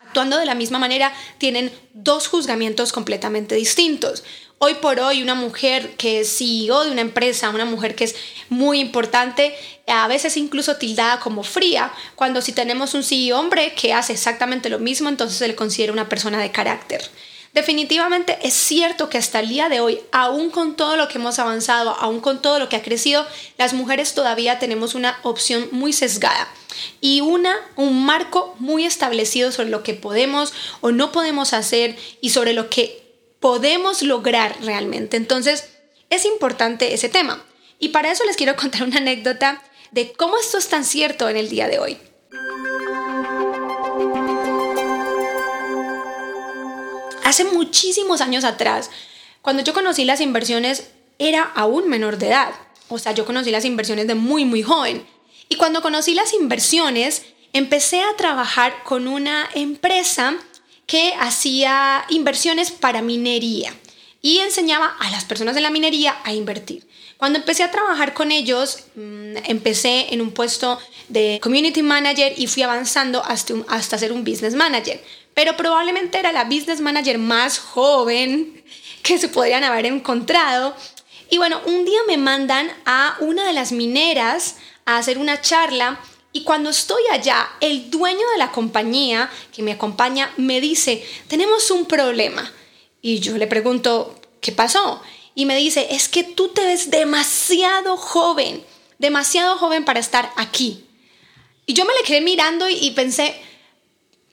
actuando 0.00 0.36
de 0.36 0.44
la 0.44 0.54
misma 0.54 0.78
manera, 0.78 1.14
tienen 1.38 1.72
dos 1.94 2.28
juzgamientos 2.28 2.92
completamente 2.92 3.54
distintos. 3.54 4.24
Hoy 4.64 4.74
por 4.74 5.00
hoy 5.00 5.24
una 5.24 5.34
mujer 5.34 5.96
que 5.96 6.20
es 6.20 6.38
CEO 6.38 6.84
de 6.84 6.92
una 6.92 7.00
empresa, 7.00 7.50
una 7.50 7.64
mujer 7.64 7.96
que 7.96 8.04
es 8.04 8.14
muy 8.48 8.78
importante, 8.78 9.56
a 9.88 10.06
veces 10.06 10.36
incluso 10.36 10.76
tildada 10.76 11.18
como 11.18 11.42
fría, 11.42 11.92
cuando 12.14 12.40
si 12.40 12.52
tenemos 12.52 12.94
un 12.94 13.02
CEO 13.02 13.40
hombre 13.40 13.74
que 13.74 13.92
hace 13.92 14.12
exactamente 14.12 14.68
lo 14.68 14.78
mismo, 14.78 15.08
entonces 15.08 15.36
se 15.36 15.48
le 15.48 15.56
considera 15.56 15.92
una 15.92 16.08
persona 16.08 16.40
de 16.40 16.52
carácter. 16.52 17.02
Definitivamente 17.52 18.38
es 18.42 18.54
cierto 18.54 19.08
que 19.08 19.18
hasta 19.18 19.40
el 19.40 19.48
día 19.48 19.68
de 19.68 19.80
hoy, 19.80 19.98
aún 20.12 20.48
con 20.50 20.76
todo 20.76 20.96
lo 20.96 21.08
que 21.08 21.18
hemos 21.18 21.40
avanzado, 21.40 21.96
aún 21.98 22.20
con 22.20 22.40
todo 22.40 22.60
lo 22.60 22.68
que 22.68 22.76
ha 22.76 22.82
crecido, 22.82 23.26
las 23.58 23.74
mujeres 23.74 24.14
todavía 24.14 24.60
tenemos 24.60 24.94
una 24.94 25.18
opción 25.24 25.70
muy 25.72 25.92
sesgada 25.92 26.46
y 27.00 27.20
una, 27.20 27.56
un 27.74 28.06
marco 28.06 28.54
muy 28.60 28.86
establecido 28.86 29.50
sobre 29.50 29.70
lo 29.70 29.82
que 29.82 29.94
podemos 29.94 30.52
o 30.82 30.92
no 30.92 31.10
podemos 31.10 31.52
hacer 31.52 31.96
y 32.20 32.30
sobre 32.30 32.52
lo 32.52 32.70
que 32.70 33.01
podemos 33.42 34.02
lograr 34.02 34.56
realmente. 34.62 35.18
Entonces, 35.18 35.68
es 36.08 36.24
importante 36.24 36.94
ese 36.94 37.10
tema. 37.10 37.44
Y 37.78 37.88
para 37.88 38.10
eso 38.10 38.24
les 38.24 38.36
quiero 38.36 38.56
contar 38.56 38.84
una 38.84 38.98
anécdota 38.98 39.62
de 39.90 40.12
cómo 40.12 40.38
esto 40.38 40.56
es 40.56 40.68
tan 40.68 40.84
cierto 40.84 41.28
en 41.28 41.36
el 41.36 41.50
día 41.50 41.66
de 41.68 41.78
hoy. 41.78 41.98
Hace 47.24 47.44
muchísimos 47.44 48.20
años 48.20 48.44
atrás, 48.44 48.90
cuando 49.42 49.62
yo 49.62 49.74
conocí 49.74 50.04
las 50.04 50.20
inversiones, 50.20 50.90
era 51.18 51.42
aún 51.42 51.88
menor 51.88 52.18
de 52.18 52.28
edad. 52.28 52.52
O 52.88 52.98
sea, 52.98 53.12
yo 53.12 53.26
conocí 53.26 53.50
las 53.50 53.64
inversiones 53.64 54.06
de 54.06 54.14
muy, 54.14 54.44
muy 54.44 54.62
joven. 54.62 55.04
Y 55.48 55.56
cuando 55.56 55.82
conocí 55.82 56.14
las 56.14 56.32
inversiones, 56.32 57.22
empecé 57.52 58.02
a 58.02 58.16
trabajar 58.16 58.84
con 58.84 59.08
una 59.08 59.48
empresa 59.54 60.36
que 60.92 61.14
hacía 61.18 62.04
inversiones 62.10 62.70
para 62.70 63.00
minería 63.00 63.72
y 64.20 64.40
enseñaba 64.40 64.94
a 65.00 65.10
las 65.10 65.24
personas 65.24 65.54
de 65.54 65.62
la 65.62 65.70
minería 65.70 66.18
a 66.22 66.34
invertir. 66.34 66.86
Cuando 67.16 67.38
empecé 67.38 67.62
a 67.62 67.70
trabajar 67.70 68.12
con 68.12 68.30
ellos, 68.30 68.80
mm, 68.94 69.38
empecé 69.44 70.12
en 70.12 70.20
un 70.20 70.32
puesto 70.32 70.78
de 71.08 71.40
community 71.42 71.82
manager 71.82 72.34
y 72.36 72.46
fui 72.46 72.62
avanzando 72.62 73.24
hasta, 73.24 73.54
hasta 73.68 73.96
ser 73.96 74.12
un 74.12 74.22
business 74.22 74.54
manager. 74.54 75.02
Pero 75.32 75.56
probablemente 75.56 76.18
era 76.18 76.30
la 76.30 76.44
business 76.44 76.82
manager 76.82 77.16
más 77.16 77.58
joven 77.58 78.62
que 79.02 79.16
se 79.16 79.30
podrían 79.30 79.64
haber 79.64 79.86
encontrado. 79.86 80.76
Y 81.30 81.38
bueno, 81.38 81.58
un 81.64 81.86
día 81.86 82.00
me 82.06 82.18
mandan 82.18 82.70
a 82.84 83.16
una 83.20 83.46
de 83.46 83.54
las 83.54 83.72
mineras 83.72 84.56
a 84.84 84.98
hacer 84.98 85.16
una 85.16 85.40
charla 85.40 85.98
y 86.32 86.44
cuando 86.44 86.70
estoy 86.70 87.02
allá, 87.10 87.50
el 87.60 87.90
dueño 87.90 88.26
de 88.32 88.38
la 88.38 88.52
compañía 88.52 89.30
que 89.52 89.62
me 89.62 89.72
acompaña 89.72 90.32
me 90.38 90.60
dice, 90.60 91.06
tenemos 91.28 91.70
un 91.70 91.84
problema. 91.84 92.50
Y 93.02 93.20
yo 93.20 93.36
le 93.36 93.46
pregunto, 93.46 94.18
¿qué 94.40 94.50
pasó? 94.50 95.02
Y 95.34 95.44
me 95.44 95.56
dice, 95.56 95.88
es 95.90 96.08
que 96.08 96.24
tú 96.24 96.48
te 96.48 96.64
ves 96.64 96.90
demasiado 96.90 97.98
joven, 97.98 98.64
demasiado 98.98 99.58
joven 99.58 99.84
para 99.84 100.00
estar 100.00 100.32
aquí. 100.36 100.86
Y 101.66 101.74
yo 101.74 101.84
me 101.84 101.94
le 101.94 102.02
quedé 102.02 102.22
mirando 102.22 102.66
y, 102.66 102.90
pensé, 102.92 103.34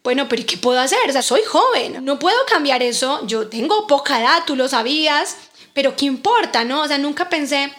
bueno, 0.01 0.29
pero 0.29 0.45
¿qué 0.45 0.57
puedo 0.57 0.79
hacer? 0.79 0.99
O 1.09 1.11
sea, 1.11 1.21
soy 1.21 1.41
joven, 1.43 2.03
no 2.05 2.17
puedo 2.17 2.37
cambiar 2.47 2.81
eso, 2.81 3.25
yo 3.27 3.47
tengo 3.49 3.87
poca 3.87 4.21
edad, 4.21 4.43
tú 4.47 4.55
lo 4.55 4.69
sabías, 4.69 5.35
pero 5.73 5.97
¿qué 5.97 6.05
importa, 6.05 6.63
no? 6.63 6.81
O 6.81 6.87
sea, 6.87 6.97
nunca 6.97 7.29
pensé 7.29 7.73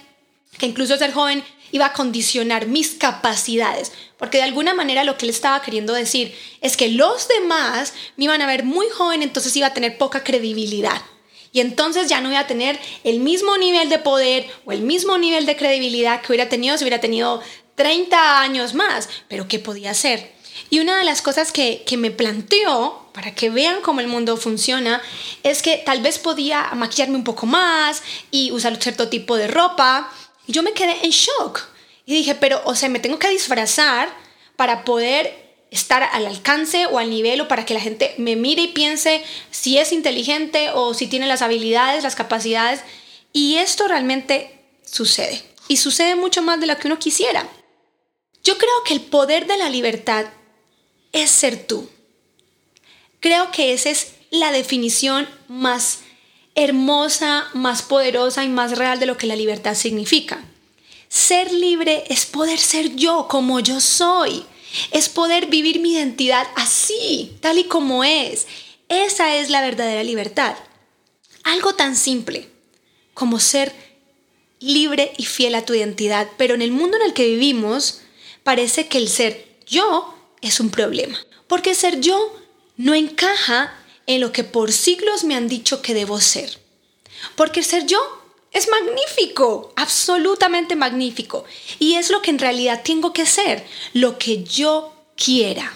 que 0.58 0.66
incluso 0.66 0.96
ser 0.98 1.12
joven 1.12 1.42
iba 1.72 1.86
a 1.86 1.92
condicionar 1.92 2.66
mis 2.66 2.90
capacidades, 2.90 3.92
porque 4.18 4.38
de 4.38 4.44
alguna 4.44 4.74
manera 4.74 5.04
lo 5.04 5.16
que 5.16 5.26
él 5.26 5.30
estaba 5.30 5.62
queriendo 5.62 5.92
decir 5.92 6.34
es 6.60 6.76
que 6.76 6.88
los 6.88 7.28
demás 7.28 7.94
me 8.16 8.24
iban 8.24 8.42
a 8.42 8.46
ver 8.46 8.64
muy 8.64 8.88
joven, 8.90 9.22
entonces 9.22 9.56
iba 9.56 9.68
a 9.68 9.74
tener 9.74 9.98
poca 9.98 10.22
credibilidad. 10.24 11.00
Y 11.52 11.60
entonces 11.60 12.08
ya 12.08 12.20
no 12.20 12.30
iba 12.30 12.40
a 12.40 12.46
tener 12.46 12.78
el 13.02 13.20
mismo 13.20 13.56
nivel 13.58 13.88
de 13.88 13.98
poder 13.98 14.46
o 14.64 14.72
el 14.72 14.82
mismo 14.82 15.18
nivel 15.18 15.46
de 15.46 15.56
credibilidad 15.56 16.20
que 16.20 16.28
hubiera 16.28 16.48
tenido 16.48 16.76
si 16.78 16.84
hubiera 16.84 17.00
tenido 17.00 17.42
30 17.74 18.40
años 18.40 18.74
más. 18.74 19.08
Pero 19.28 19.48
¿qué 19.48 19.58
podía 19.58 19.90
hacer? 19.90 20.32
Y 20.68 20.78
una 20.78 20.98
de 20.98 21.04
las 21.04 21.22
cosas 21.22 21.50
que, 21.50 21.82
que 21.84 21.96
me 21.96 22.10
planteó, 22.10 23.08
para 23.12 23.34
que 23.34 23.50
vean 23.50 23.80
cómo 23.82 24.00
el 24.00 24.06
mundo 24.06 24.36
funciona, 24.36 25.02
es 25.42 25.62
que 25.62 25.78
tal 25.78 26.00
vez 26.00 26.18
podía 26.18 26.70
maquillarme 26.74 27.16
un 27.16 27.24
poco 27.24 27.46
más 27.46 28.02
y 28.30 28.52
usar 28.52 28.76
cierto 28.80 29.08
tipo 29.08 29.36
de 29.36 29.48
ropa 29.48 30.12
yo 30.50 30.62
me 30.62 30.72
quedé 30.72 31.04
en 31.04 31.10
shock. 31.10 31.60
Y 32.06 32.14
dije, 32.14 32.34
pero, 32.34 32.60
o 32.64 32.74
sea, 32.74 32.88
me 32.88 33.00
tengo 33.00 33.18
que 33.18 33.28
disfrazar 33.28 34.08
para 34.56 34.84
poder 34.84 35.50
estar 35.70 36.02
al 36.02 36.26
alcance 36.26 36.86
o 36.86 36.98
al 36.98 37.10
nivel 37.10 37.40
o 37.40 37.48
para 37.48 37.64
que 37.64 37.74
la 37.74 37.80
gente 37.80 38.14
me 38.18 38.36
mire 38.36 38.62
y 38.62 38.68
piense 38.68 39.22
si 39.50 39.78
es 39.78 39.92
inteligente 39.92 40.70
o 40.74 40.94
si 40.94 41.06
tiene 41.06 41.26
las 41.26 41.42
habilidades, 41.42 42.02
las 42.02 42.16
capacidades. 42.16 42.80
Y 43.32 43.56
esto 43.56 43.86
realmente 43.86 44.58
sucede. 44.84 45.42
Y 45.68 45.76
sucede 45.76 46.16
mucho 46.16 46.42
más 46.42 46.60
de 46.60 46.66
lo 46.66 46.76
que 46.76 46.88
uno 46.88 46.98
quisiera. 46.98 47.46
Yo 48.42 48.58
creo 48.58 48.84
que 48.84 48.94
el 48.94 49.02
poder 49.02 49.46
de 49.46 49.56
la 49.56 49.68
libertad 49.68 50.26
es 51.12 51.30
ser 51.30 51.66
tú. 51.66 51.88
Creo 53.20 53.52
que 53.52 53.72
esa 53.72 53.90
es 53.90 54.14
la 54.30 54.50
definición 54.50 55.28
más 55.48 56.00
hermosa, 56.54 57.48
más 57.54 57.82
poderosa 57.82 58.44
y 58.44 58.48
más 58.48 58.76
real 58.76 58.98
de 59.00 59.06
lo 59.06 59.16
que 59.16 59.26
la 59.26 59.36
libertad 59.36 59.74
significa. 59.74 60.44
Ser 61.08 61.52
libre 61.52 62.04
es 62.08 62.26
poder 62.26 62.58
ser 62.58 62.94
yo 62.94 63.26
como 63.28 63.60
yo 63.60 63.80
soy. 63.80 64.44
Es 64.92 65.08
poder 65.08 65.46
vivir 65.46 65.80
mi 65.80 65.94
identidad 65.94 66.46
así, 66.54 67.36
tal 67.40 67.58
y 67.58 67.64
como 67.64 68.04
es. 68.04 68.46
Esa 68.88 69.36
es 69.36 69.50
la 69.50 69.60
verdadera 69.60 70.04
libertad. 70.04 70.56
Algo 71.42 71.74
tan 71.74 71.96
simple 71.96 72.48
como 73.14 73.40
ser 73.40 73.72
libre 74.60 75.12
y 75.16 75.24
fiel 75.24 75.56
a 75.56 75.64
tu 75.64 75.74
identidad. 75.74 76.28
Pero 76.36 76.54
en 76.54 76.62
el 76.62 76.70
mundo 76.70 76.96
en 76.96 77.04
el 77.04 77.14
que 77.14 77.26
vivimos, 77.26 78.02
parece 78.44 78.86
que 78.86 78.98
el 78.98 79.08
ser 79.08 79.58
yo 79.66 80.14
es 80.40 80.60
un 80.60 80.70
problema. 80.70 81.18
Porque 81.48 81.74
ser 81.74 82.00
yo 82.00 82.36
no 82.76 82.94
encaja 82.94 83.74
en 84.14 84.20
lo 84.20 84.32
que 84.32 84.42
por 84.42 84.72
siglos 84.72 85.22
me 85.22 85.36
han 85.36 85.48
dicho 85.48 85.82
que 85.82 85.94
debo 85.94 86.20
ser. 86.20 86.58
Porque 87.36 87.62
ser 87.62 87.86
yo 87.86 88.00
es 88.50 88.68
magnífico, 88.68 89.72
absolutamente 89.76 90.74
magnífico. 90.74 91.44
Y 91.78 91.94
es 91.94 92.10
lo 92.10 92.20
que 92.20 92.32
en 92.32 92.40
realidad 92.40 92.82
tengo 92.84 93.12
que 93.12 93.24
ser, 93.24 93.64
lo 93.92 94.18
que 94.18 94.42
yo 94.42 94.92
quiera. 95.16 95.72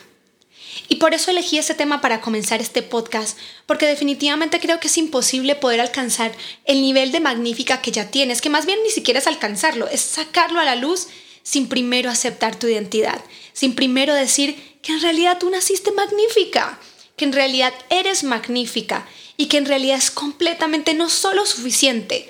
Y 0.88 0.96
por 0.96 1.14
eso 1.14 1.30
elegí 1.30 1.58
ese 1.58 1.74
tema 1.74 2.00
para 2.00 2.20
comenzar 2.20 2.60
este 2.60 2.82
podcast, 2.82 3.38
porque 3.66 3.86
definitivamente 3.86 4.58
creo 4.58 4.80
que 4.80 4.88
es 4.88 4.98
imposible 4.98 5.54
poder 5.54 5.80
alcanzar 5.80 6.32
el 6.64 6.82
nivel 6.82 7.12
de 7.12 7.20
magnífica 7.20 7.80
que 7.80 7.92
ya 7.92 8.10
tienes, 8.10 8.42
que 8.42 8.50
más 8.50 8.66
bien 8.66 8.80
ni 8.82 8.90
siquiera 8.90 9.20
es 9.20 9.28
alcanzarlo, 9.28 9.86
es 9.86 10.00
sacarlo 10.00 10.58
a 10.58 10.64
la 10.64 10.74
luz 10.74 11.06
sin 11.44 11.68
primero 11.68 12.10
aceptar 12.10 12.58
tu 12.58 12.66
identidad, 12.66 13.24
sin 13.52 13.76
primero 13.76 14.12
decir 14.12 14.76
que 14.82 14.92
en 14.92 15.02
realidad 15.02 15.38
tú 15.38 15.48
naciste 15.50 15.92
magnífica 15.92 16.80
que 17.16 17.24
en 17.24 17.32
realidad 17.32 17.72
eres 17.90 18.24
magnífica 18.24 19.06
y 19.36 19.46
que 19.46 19.58
en 19.58 19.66
realidad 19.66 19.98
es 19.98 20.10
completamente 20.10 20.94
no 20.94 21.08
solo 21.08 21.46
suficiente, 21.46 22.28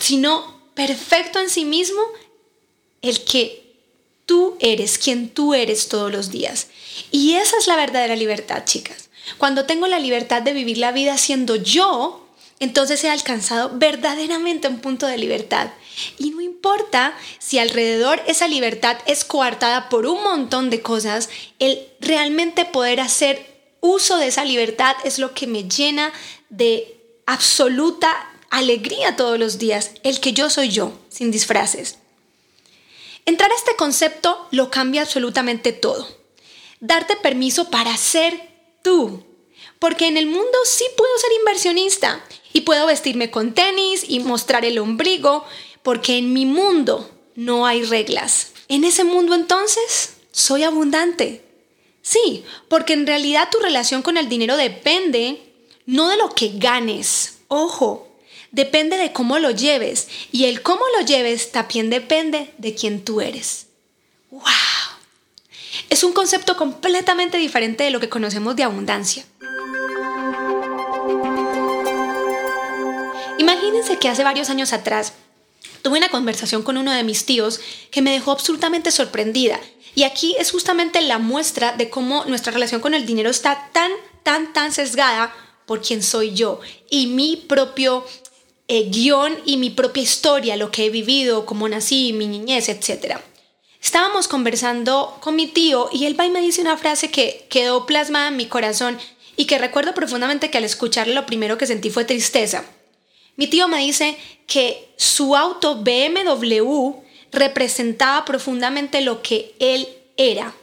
sino 0.00 0.60
perfecto 0.74 1.38
en 1.38 1.50
sí 1.50 1.64
mismo 1.64 2.00
el 3.02 3.24
que 3.24 3.64
tú 4.26 4.56
eres, 4.60 4.98
quien 4.98 5.28
tú 5.28 5.54
eres 5.54 5.88
todos 5.88 6.10
los 6.10 6.30
días. 6.30 6.68
Y 7.10 7.34
esa 7.34 7.56
es 7.58 7.66
la 7.66 7.76
verdadera 7.76 8.16
libertad, 8.16 8.64
chicas. 8.64 9.10
Cuando 9.38 9.66
tengo 9.66 9.86
la 9.86 9.98
libertad 9.98 10.42
de 10.42 10.52
vivir 10.52 10.78
la 10.78 10.92
vida 10.92 11.16
siendo 11.18 11.56
yo, 11.56 12.26
entonces 12.60 13.02
he 13.04 13.10
alcanzado 13.10 13.70
verdaderamente 13.74 14.68
un 14.68 14.80
punto 14.80 15.06
de 15.06 15.18
libertad. 15.18 15.70
Y 16.18 16.30
no 16.30 16.40
importa 16.40 17.16
si 17.38 17.58
alrededor 17.58 18.22
esa 18.26 18.48
libertad 18.48 18.98
es 19.06 19.24
coartada 19.24 19.88
por 19.88 20.06
un 20.06 20.22
montón 20.22 20.70
de 20.70 20.80
cosas, 20.80 21.28
el 21.58 21.86
realmente 22.00 22.64
poder 22.64 23.00
hacer 23.00 23.53
uso 23.84 24.16
de 24.16 24.28
esa 24.28 24.46
libertad 24.46 24.96
es 25.04 25.18
lo 25.18 25.34
que 25.34 25.46
me 25.46 25.68
llena 25.68 26.10
de 26.48 27.02
absoluta 27.26 28.30
alegría 28.48 29.14
todos 29.14 29.38
los 29.38 29.58
días, 29.58 29.90
el 30.02 30.20
que 30.20 30.32
yo 30.32 30.48
soy 30.48 30.70
yo, 30.70 30.92
sin 31.10 31.30
disfraces. 31.30 31.98
Entrar 33.26 33.50
a 33.52 33.54
este 33.54 33.76
concepto 33.76 34.48
lo 34.50 34.70
cambia 34.70 35.02
absolutamente 35.02 35.72
todo. 35.72 36.08
Darte 36.80 37.16
permiso 37.16 37.70
para 37.70 37.94
ser 37.98 38.48
tú. 38.82 39.22
Porque 39.78 40.06
en 40.06 40.16
el 40.16 40.26
mundo 40.26 40.58
sí 40.64 40.84
puedo 40.96 41.10
ser 41.18 41.32
inversionista 41.40 42.24
y 42.54 42.62
puedo 42.62 42.86
vestirme 42.86 43.30
con 43.30 43.52
tenis 43.52 44.04
y 44.08 44.20
mostrar 44.20 44.64
el 44.64 44.78
ombligo, 44.78 45.44
porque 45.82 46.16
en 46.16 46.32
mi 46.32 46.46
mundo 46.46 47.10
no 47.34 47.66
hay 47.66 47.82
reglas. 47.82 48.52
En 48.68 48.84
ese 48.84 49.04
mundo 49.04 49.34
entonces 49.34 50.14
soy 50.32 50.62
abundante, 50.62 51.43
Sí, 52.04 52.44
porque 52.68 52.92
en 52.92 53.06
realidad 53.06 53.48
tu 53.50 53.58
relación 53.60 54.02
con 54.02 54.18
el 54.18 54.28
dinero 54.28 54.58
depende 54.58 55.40
no 55.86 56.10
de 56.10 56.18
lo 56.18 56.28
que 56.28 56.52
ganes, 56.56 57.38
ojo, 57.48 58.06
depende 58.52 58.98
de 58.98 59.14
cómo 59.14 59.38
lo 59.38 59.50
lleves 59.50 60.08
y 60.30 60.44
el 60.44 60.60
cómo 60.60 60.82
lo 60.98 61.06
lleves 61.06 61.50
también 61.50 61.88
depende 61.88 62.52
de 62.58 62.74
quién 62.74 63.02
tú 63.06 63.22
eres. 63.22 63.68
¡Wow! 64.30 64.42
Es 65.88 66.04
un 66.04 66.12
concepto 66.12 66.58
completamente 66.58 67.38
diferente 67.38 67.84
de 67.84 67.90
lo 67.90 68.00
que 68.00 68.10
conocemos 68.10 68.54
de 68.54 68.64
abundancia. 68.64 69.24
Imagínense 73.38 73.98
que 73.98 74.10
hace 74.10 74.24
varios 74.24 74.50
años 74.50 74.74
atrás 74.74 75.14
tuve 75.80 75.96
una 75.96 76.10
conversación 76.10 76.62
con 76.62 76.76
uno 76.76 76.92
de 76.92 77.02
mis 77.02 77.24
tíos 77.24 77.60
que 77.90 78.02
me 78.02 78.12
dejó 78.12 78.32
absolutamente 78.32 78.90
sorprendida 78.90 79.58
y 79.94 80.02
aquí 80.02 80.34
es 80.38 80.50
justamente 80.50 81.00
la 81.00 81.18
muestra 81.18 81.72
de 81.72 81.90
cómo 81.90 82.24
nuestra 82.24 82.52
relación 82.52 82.80
con 82.80 82.94
el 82.94 83.06
dinero 83.06 83.30
está 83.30 83.70
tan, 83.72 83.90
tan, 84.22 84.52
tan 84.52 84.72
sesgada 84.72 85.34
por 85.66 85.80
quién 85.80 86.02
soy 86.02 86.34
yo 86.34 86.60
y 86.90 87.06
mi 87.06 87.36
propio 87.36 88.04
eh, 88.66 88.88
guion 88.90 89.36
y 89.44 89.56
mi 89.56 89.70
propia 89.70 90.02
historia, 90.02 90.56
lo 90.56 90.70
que 90.70 90.86
he 90.86 90.90
vivido, 90.90 91.46
cómo 91.46 91.68
nací, 91.68 92.12
mi 92.12 92.26
niñez, 92.26 92.68
etc. 92.68 93.18
Estábamos 93.80 94.26
conversando 94.26 95.18
con 95.20 95.36
mi 95.36 95.46
tío 95.46 95.88
y 95.92 96.06
él 96.06 96.18
va 96.18 96.24
y 96.26 96.30
me 96.30 96.40
dice 96.40 96.60
una 96.60 96.76
frase 96.76 97.10
que 97.10 97.46
quedó 97.50 97.86
plasmada 97.86 98.28
en 98.28 98.36
mi 98.36 98.46
corazón 98.46 98.98
y 99.36 99.44
que 99.44 99.58
recuerdo 99.58 99.94
profundamente 99.94 100.50
que 100.50 100.58
al 100.58 100.64
escucharla 100.64 101.14
lo 101.14 101.26
primero 101.26 101.58
que 101.58 101.66
sentí 101.66 101.90
fue 101.90 102.04
tristeza. 102.04 102.64
Mi 103.36 103.48
tío 103.48 103.68
me 103.68 103.78
dice 103.78 104.16
que 104.46 104.88
su 104.96 105.36
auto 105.36 105.82
BMW 105.82 107.03
representaba 107.34 108.24
profundamente 108.24 109.00
lo 109.00 109.22
que 109.22 109.54
él 109.58 109.88
era. 110.16 110.54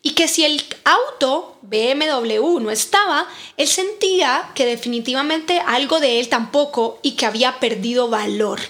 Y 0.00 0.12
que 0.12 0.28
si 0.28 0.44
el 0.44 0.62
auto 0.84 1.58
BMW 1.62 2.60
no 2.60 2.70
estaba, 2.70 3.26
él 3.56 3.66
sentía 3.66 4.50
que 4.54 4.64
definitivamente 4.64 5.60
algo 5.66 6.00
de 6.00 6.20
él 6.20 6.28
tampoco 6.28 6.98
y 7.02 7.12
que 7.12 7.26
había 7.26 7.58
perdido 7.58 8.08
valor, 8.08 8.60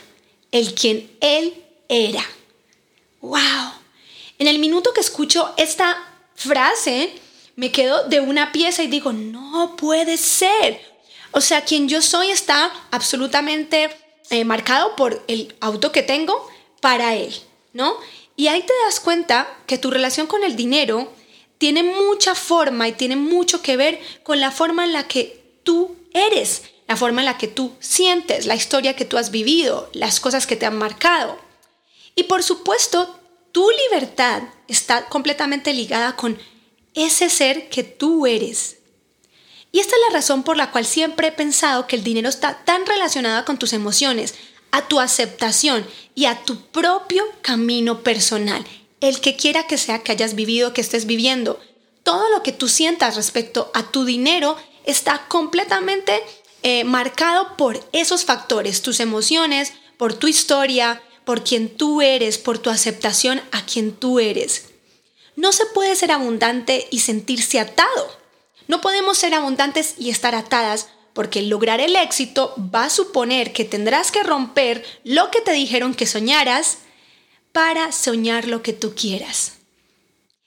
el 0.51 0.75
quien 0.75 1.11
él 1.21 1.63
era. 1.89 2.25
¡Wow! 3.21 3.73
En 4.39 4.47
el 4.47 4.59
minuto 4.59 4.93
que 4.95 5.01
escucho 5.01 5.53
esta 5.57 5.97
frase, 6.35 7.13
me 7.57 7.73
quedo 7.73 8.05
de 8.09 8.21
una 8.21 8.53
pieza 8.53 8.83
y 8.83 8.87
digo, 8.87 9.13
no 9.13 9.77
puede 9.77 10.17
ser. 10.17 10.81
O 11.33 11.41
sea, 11.41 11.65
quien 11.65 11.89
yo 11.89 12.01
soy 12.01 12.31
está 12.31 12.73
absolutamente 12.91 13.91
eh, 14.31 14.45
marcado 14.45 14.97
por 14.97 15.23
el 15.29 15.55
auto 15.61 15.93
que 15.93 16.03
tengo 16.03 16.49
para 16.81 17.15
él. 17.15 17.35
¿no? 17.73 17.97
Y 18.37 18.49
ahí 18.49 18.63
te 18.63 18.73
das 18.85 19.01
cuenta 19.01 19.49
que 19.67 19.79
tu 19.79 19.91
relación 19.91 20.27
con 20.27 20.45
el 20.45 20.57
dinero 20.57 21.13
tiene 21.59 21.83
mucha 21.83 22.35
forma 22.35 22.89
y 22.89 22.93
tiene 22.93 23.17
mucho 23.17 23.63
que 23.63 23.77
ver 23.77 24.01
con 24.23 24.41
la 24.41 24.51
forma 24.51 24.85
en 24.85 24.93
la 24.93 25.09
que 25.09 25.61
tú 25.65 25.97
eres, 26.13 26.63
la 26.87 26.97
forma 26.97 27.21
en 27.21 27.27
la 27.27 27.39
que 27.39 27.49
tú 27.49 27.73
sientes, 27.81 28.47
la 28.47 28.55
historia 28.55 28.97
que 28.97 29.05
tú 29.05 29.19
has 29.19 29.31
vivido, 29.31 29.91
las 29.93 30.21
cosas 30.21 30.47
que 30.47 30.57
te 30.57 30.67
han 30.67 30.79
marcado. 30.79 31.39
Y 32.15 32.25
por 32.25 32.43
supuesto, 32.43 33.19
tu 33.53 33.69
libertad 33.85 34.43
está 34.69 35.07
completamente 35.07 35.73
ligada 35.73 36.17
con 36.17 36.39
ese 36.95 37.29
ser 37.29 37.69
que 37.69 37.83
tú 37.83 38.27
eres. 38.27 38.77
Y 39.71 39.81
esta 39.81 39.95
es 39.97 40.03
la 40.09 40.17
razón 40.17 40.43
por 40.45 40.57
la 40.57 40.71
cual 40.71 40.87
siempre 40.87 41.29
he 41.29 41.33
pensado 41.33 41.87
que 41.87 41.97
el 41.97 42.05
dinero 42.05 42.29
está 42.29 42.65
tan 42.65 42.87
relacionado 42.87 43.45
con 43.45 43.59
tus 43.59 43.73
emociones, 43.73 44.35
a 44.71 44.89
tu 44.89 45.01
aceptación 45.01 45.87
y 46.15 46.27
a 46.27 46.45
tu 46.45 46.61
propio 46.67 47.25
camino 47.43 48.03
personal, 48.03 48.65
el 49.01 49.21
que 49.21 49.37
quiera 49.37 49.67
que 49.67 49.79
sea 49.79 50.03
que 50.03 50.13
hayas 50.13 50.35
vivido, 50.35 50.73
que 50.73 50.81
estés 50.81 51.07
viviendo. 51.07 51.61
Todo 52.03 52.29
lo 52.31 52.43
que 52.43 52.53
tú 52.53 52.69
sientas 52.69 53.17
respecto 53.17 53.71
a 53.75 53.85
tu 53.85 54.05
dinero 54.05 54.57
está 54.85 55.27
completamente 55.29 56.23
eh, 56.63 56.85
marcado 56.85 57.57
por 57.57 57.81
esos 57.93 58.25
factores, 58.25 58.83
tus 58.83 59.01
emociones, 59.01 59.73
por 59.97 60.15
tu 60.15 60.27
historia, 60.27 61.03
por 61.25 61.45
quien 61.45 61.69
tú 61.69 62.01
eres, 62.03 62.39
por 62.39 62.59
tu 62.59 62.71
aceptación 62.71 63.41
a 63.53 63.65
quien 63.65 63.93
tú 63.93 64.19
eres. 64.19 64.67
No 65.37 65.53
se 65.53 65.67
puede 65.67 65.95
ser 65.95 66.11
abundante 66.11 66.89
y 66.91 67.01
sentirse 67.01 67.61
atado. 67.61 68.17
No 68.67 68.81
podemos 68.81 69.19
ser 69.19 69.35
abundantes 69.35 69.95
y 69.99 70.11
estar 70.11 70.35
atadas 70.35 70.89
porque 71.19 71.43
lograr 71.43 71.81
el 71.81 71.97
éxito 71.97 72.55
va 72.73 72.85
a 72.85 72.91
suponer 72.91 73.53
que 73.53 73.65
tendrás 73.65 74.13
que 74.13 74.23
romper 74.23 74.85
lo 75.03 75.33
que 75.33 75.41
te 75.41 75.51
dijeron 75.51 75.93
que 75.93 76.07
soñaras 76.07 76.79
para 77.51 77.91
soñar 77.91 78.47
lo 78.47 78.63
que 78.63 78.73
tú 78.73 78.95
quieras. 78.95 79.55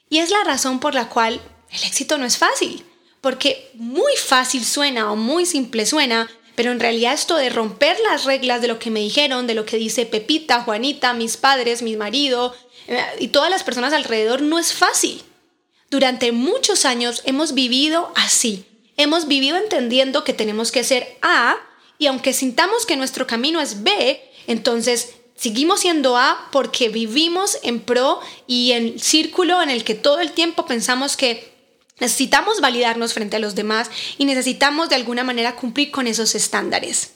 Y 0.10 0.20
es 0.20 0.30
la 0.30 0.46
razón 0.46 0.80
por 0.80 0.96
la 0.96 1.10
cual 1.10 1.42
el 1.72 1.84
éxito 1.84 2.18
no 2.18 2.24
es 2.24 2.38
fácil, 2.38 2.86
porque 3.20 3.70
muy 3.74 4.14
fácil 4.16 4.64
suena 4.64 5.12
o 5.12 5.18
muy 5.18 5.46
simple 5.46 5.86
suena, 5.86 6.32
pero 6.56 6.72
en 6.72 6.80
realidad 6.80 7.16
esto 7.16 7.36
de 7.36 7.50
romper 7.50 7.98
las 8.10 8.24
reglas 8.24 8.62
de 8.62 8.70
lo 8.70 8.80
que 8.80 8.92
me 8.92 9.02
dijeron, 9.02 9.48
de 9.48 9.56
lo 9.56 9.66
que 9.66 9.76
dice 9.76 10.06
Pepita, 10.06 10.64
Juanita, 10.64 11.14
mis 11.14 11.36
padres, 11.36 11.82
mi 11.82 11.98
marido 11.98 12.56
eh, 12.88 13.04
y 13.20 13.28
todas 13.28 13.50
las 13.50 13.64
personas 13.64 13.92
alrededor 13.92 14.42
no 14.42 14.58
es 14.58 14.72
fácil. 14.72 15.22
Durante 15.90 16.32
muchos 16.32 16.86
años 16.86 17.24
hemos 17.26 17.54
vivido 17.56 18.14
así, 18.16 18.71
hemos 18.98 19.28
vivido 19.28 19.58
entendiendo 19.58 20.24
que 20.24 20.34
tenemos 20.34 20.72
que 20.72 20.84
ser 20.84 21.18
A 21.22 21.58
y 21.98 22.08
aunque 22.08 22.34
sintamos 22.34 22.86
que 22.86 22.98
nuestro 22.98 23.28
camino 23.28 23.62
es 23.62 23.84
B, 23.84 24.22
entonces 24.48 25.16
seguimos 25.36 25.82
siendo 25.82 26.18
A 26.18 26.50
porque 26.52 26.90
vivimos 26.90 27.60
en 27.64 27.80
pro 27.80 28.20
y 28.48 28.72
en 28.72 29.00
círculo 29.00 29.62
en 29.62 29.70
el 29.70 29.84
que 29.84 29.96
todo 29.96 30.20
el 30.20 30.32
tiempo 30.32 30.66
pensamos 30.66 31.18
que 31.18 31.52
necesitamos 32.00 32.62
validarnos 32.62 33.14
frente 33.14 33.36
a 33.36 33.40
los 33.40 33.56
demás 33.56 33.90
y 34.18 34.26
necesitamos 34.26 34.90
de 34.90 34.96
alguna 34.96 35.24
manera 35.24 35.56
cumplir 35.56 35.92
con 35.92 36.08
esos 36.08 36.36
estándares. 36.36 37.14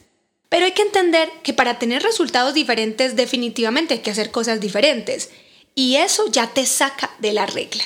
Pero 0.48 0.64
hay 0.64 0.72
que 0.72 0.82
entender 0.82 1.30
que 1.42 1.52
para 1.52 1.78
tener 1.78 2.02
resultados 2.02 2.54
diferentes 2.54 3.16
definitivamente 3.16 3.94
hay 3.94 4.00
que 4.00 4.12
hacer 4.12 4.30
cosas 4.30 4.60
diferentes 4.60 5.30
y 5.74 5.96
eso 5.96 6.30
ya 6.30 6.54
te 6.54 6.64
saca 6.64 7.10
de 7.18 7.32
la 7.32 7.46
regla. 7.46 7.84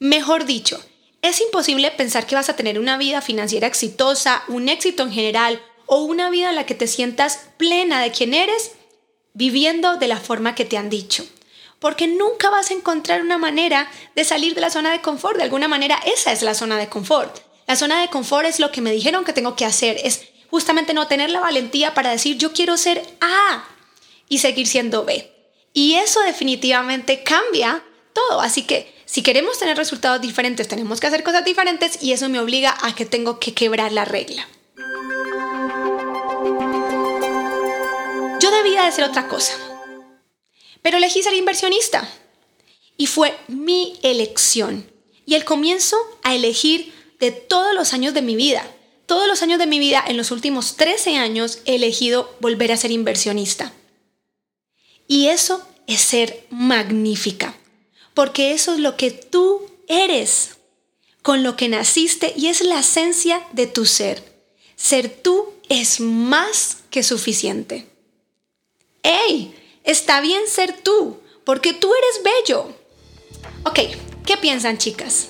Mejor 0.00 0.44
dicho, 0.44 0.84
es 1.24 1.40
imposible 1.40 1.90
pensar 1.90 2.26
que 2.26 2.34
vas 2.34 2.50
a 2.50 2.56
tener 2.56 2.78
una 2.78 2.98
vida 2.98 3.22
financiera 3.22 3.66
exitosa, 3.66 4.44
un 4.46 4.68
éxito 4.68 5.02
en 5.02 5.10
general 5.10 5.62
o 5.86 6.02
una 6.02 6.28
vida 6.28 6.50
en 6.50 6.54
la 6.54 6.66
que 6.66 6.74
te 6.74 6.86
sientas 6.86 7.46
plena 7.56 8.02
de 8.02 8.12
quien 8.12 8.34
eres 8.34 8.72
viviendo 9.32 9.96
de 9.96 10.06
la 10.06 10.18
forma 10.18 10.54
que 10.54 10.66
te 10.66 10.76
han 10.76 10.90
dicho. 10.90 11.24
Porque 11.78 12.08
nunca 12.08 12.50
vas 12.50 12.70
a 12.70 12.74
encontrar 12.74 13.22
una 13.22 13.38
manera 13.38 13.90
de 14.14 14.22
salir 14.22 14.54
de 14.54 14.60
la 14.60 14.68
zona 14.68 14.92
de 14.92 15.00
confort. 15.00 15.38
De 15.38 15.44
alguna 15.44 15.66
manera 15.66 15.98
esa 16.04 16.30
es 16.30 16.42
la 16.42 16.54
zona 16.54 16.76
de 16.76 16.90
confort. 16.90 17.38
La 17.66 17.76
zona 17.76 18.02
de 18.02 18.10
confort 18.10 18.46
es 18.46 18.60
lo 18.60 18.70
que 18.70 18.82
me 18.82 18.92
dijeron 18.92 19.24
que 19.24 19.32
tengo 19.32 19.56
que 19.56 19.64
hacer. 19.64 19.96
Es 20.04 20.26
justamente 20.50 20.92
no 20.92 21.06
tener 21.06 21.30
la 21.30 21.40
valentía 21.40 21.94
para 21.94 22.10
decir 22.10 22.36
yo 22.36 22.52
quiero 22.52 22.76
ser 22.76 23.02
A 23.22 23.64
y 24.28 24.40
seguir 24.40 24.66
siendo 24.66 25.06
B. 25.06 25.32
Y 25.72 25.94
eso 25.94 26.20
definitivamente 26.20 27.22
cambia 27.22 27.82
todo. 28.12 28.42
Así 28.42 28.64
que 28.64 28.93
si 29.06 29.22
queremos 29.22 29.58
tener 29.58 29.76
resultados 29.76 30.20
diferentes, 30.20 30.66
tenemos 30.68 31.00
que 31.00 31.06
hacer 31.06 31.22
cosas 31.22 31.44
diferentes 31.44 32.02
y 32.02 32.12
eso 32.12 32.28
me 32.28 32.40
obliga 32.40 32.76
a 32.82 32.94
que 32.94 33.04
tengo 33.04 33.38
que 33.38 33.52
quebrar 33.52 33.92
la 33.92 34.04
regla. 34.04 34.48
Yo 38.40 38.50
debía 38.50 38.84
de 38.84 38.92
ser 38.92 39.04
otra 39.04 39.28
cosa, 39.28 39.52
pero 40.82 40.96
elegí 40.96 41.22
ser 41.22 41.34
inversionista 41.34 42.08
y 42.96 43.06
fue 43.06 43.36
mi 43.48 43.98
elección 44.02 44.90
y 45.26 45.34
el 45.34 45.44
comienzo 45.44 45.96
a 46.22 46.34
elegir 46.34 46.92
de 47.20 47.30
todos 47.30 47.74
los 47.74 47.92
años 47.92 48.14
de 48.14 48.22
mi 48.22 48.36
vida. 48.36 48.66
Todos 49.06 49.28
los 49.28 49.42
años 49.42 49.58
de 49.58 49.66
mi 49.66 49.78
vida, 49.78 50.02
en 50.06 50.16
los 50.16 50.30
últimos 50.30 50.76
13 50.76 51.18
años, 51.18 51.58
he 51.66 51.74
elegido 51.74 52.34
volver 52.40 52.72
a 52.72 52.78
ser 52.78 52.90
inversionista. 52.90 53.70
Y 55.06 55.26
eso 55.26 55.62
es 55.86 56.00
ser 56.00 56.46
magnífica 56.48 57.54
porque 58.14 58.52
eso 58.52 58.74
es 58.74 58.80
lo 58.80 58.96
que 58.96 59.10
tú 59.10 59.66
eres, 59.88 60.56
con 61.22 61.42
lo 61.42 61.56
que 61.56 61.68
naciste 61.68 62.32
y 62.36 62.46
es 62.46 62.62
la 62.62 62.80
esencia 62.80 63.46
de 63.52 63.66
tu 63.66 63.84
ser. 63.84 64.22
Ser 64.76 65.08
tú 65.08 65.52
es 65.68 66.00
más 66.00 66.78
que 66.90 67.02
suficiente. 67.02 67.86
¡Ey! 69.02 69.54
Está 69.84 70.20
bien 70.20 70.42
ser 70.48 70.80
tú, 70.82 71.18
porque 71.44 71.74
tú 71.74 71.92
eres 71.94 72.34
bello. 72.46 72.74
Ok, 73.64 73.80
¿qué 74.24 74.36
piensan 74.38 74.78
chicas? 74.78 75.28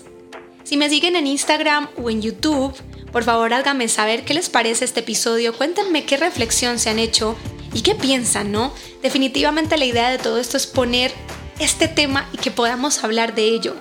Si 0.63 0.77
me 0.77 0.89
siguen 0.89 1.17
en 1.17 1.27
Instagram 1.27 1.91
o 2.03 2.09
en 2.09 2.23
YouTube, 2.23 2.75
por 3.11 3.25
favor 3.25 3.53
háganme 3.53 3.89
saber 3.89 4.25
qué 4.25 4.35
les 4.35 4.49
parece 4.49 4.85
este 4.85 5.01
episodio, 5.01 5.57
cuéntenme 5.57 6.07
qué 6.07 6.17
reflexión 6.17 6.79
se 6.79 6.91
han 6.91 6.99
hecho 6.99 7.37
y 7.73 7.83
qué 7.83 7.95
piensan, 7.95 8.53
¿no? 8.53 8.73
Definitivamente 9.03 9.77
la 9.77 9.85
idea 9.85 10.11
de 10.11 10.19
todo 10.19 10.39
esto 10.39 10.57
es 10.57 10.67
poner 10.67 11.13
este 11.59 11.89
tema 11.89 12.29
y 12.33 12.39
que 12.39 12.51
podamos 12.51 13.03
hablar 13.05 13.35
de 13.35 13.45
ello. 13.45 13.75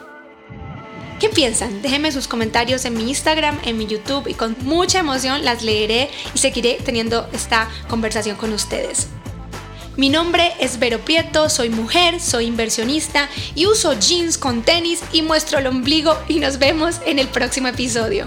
¿Qué 1.20 1.30
piensan? 1.30 1.82
Déjenme 1.82 2.12
sus 2.12 2.28
comentarios 2.28 2.84
en 2.86 2.96
mi 2.96 3.08
Instagram, 3.10 3.58
en 3.64 3.78
mi 3.78 3.88
YouTube 3.88 4.28
y 4.28 4.34
con 4.34 4.58
mucha 4.64 5.00
emoción 5.00 5.46
las 5.46 5.64
leeré 5.64 6.10
y 6.36 6.38
seguiré 6.38 6.80
teniendo 6.84 7.30
esta 7.32 7.70
conversación 7.88 8.36
con 8.36 8.52
ustedes. 8.52 9.08
Mi 9.96 10.10
nombre 10.10 10.52
es 10.60 10.80
Vero 10.80 11.00
Prieto, 11.00 11.50
soy 11.50 11.70
mujer, 11.70 12.20
soy 12.20 12.48
inversionista 12.48 13.30
y 13.54 13.68
uso 13.68 13.94
jeans 13.94 14.38
con 14.38 14.64
tenis 14.64 15.04
y 15.14 15.22
muestro 15.22 15.60
el 15.60 15.68
ombligo 15.68 16.18
y 16.28 16.40
nos 16.40 16.58
vemos 16.58 17.00
en 17.06 17.20
el 17.20 17.28
próximo 17.28 17.68
episodio. 17.68 18.26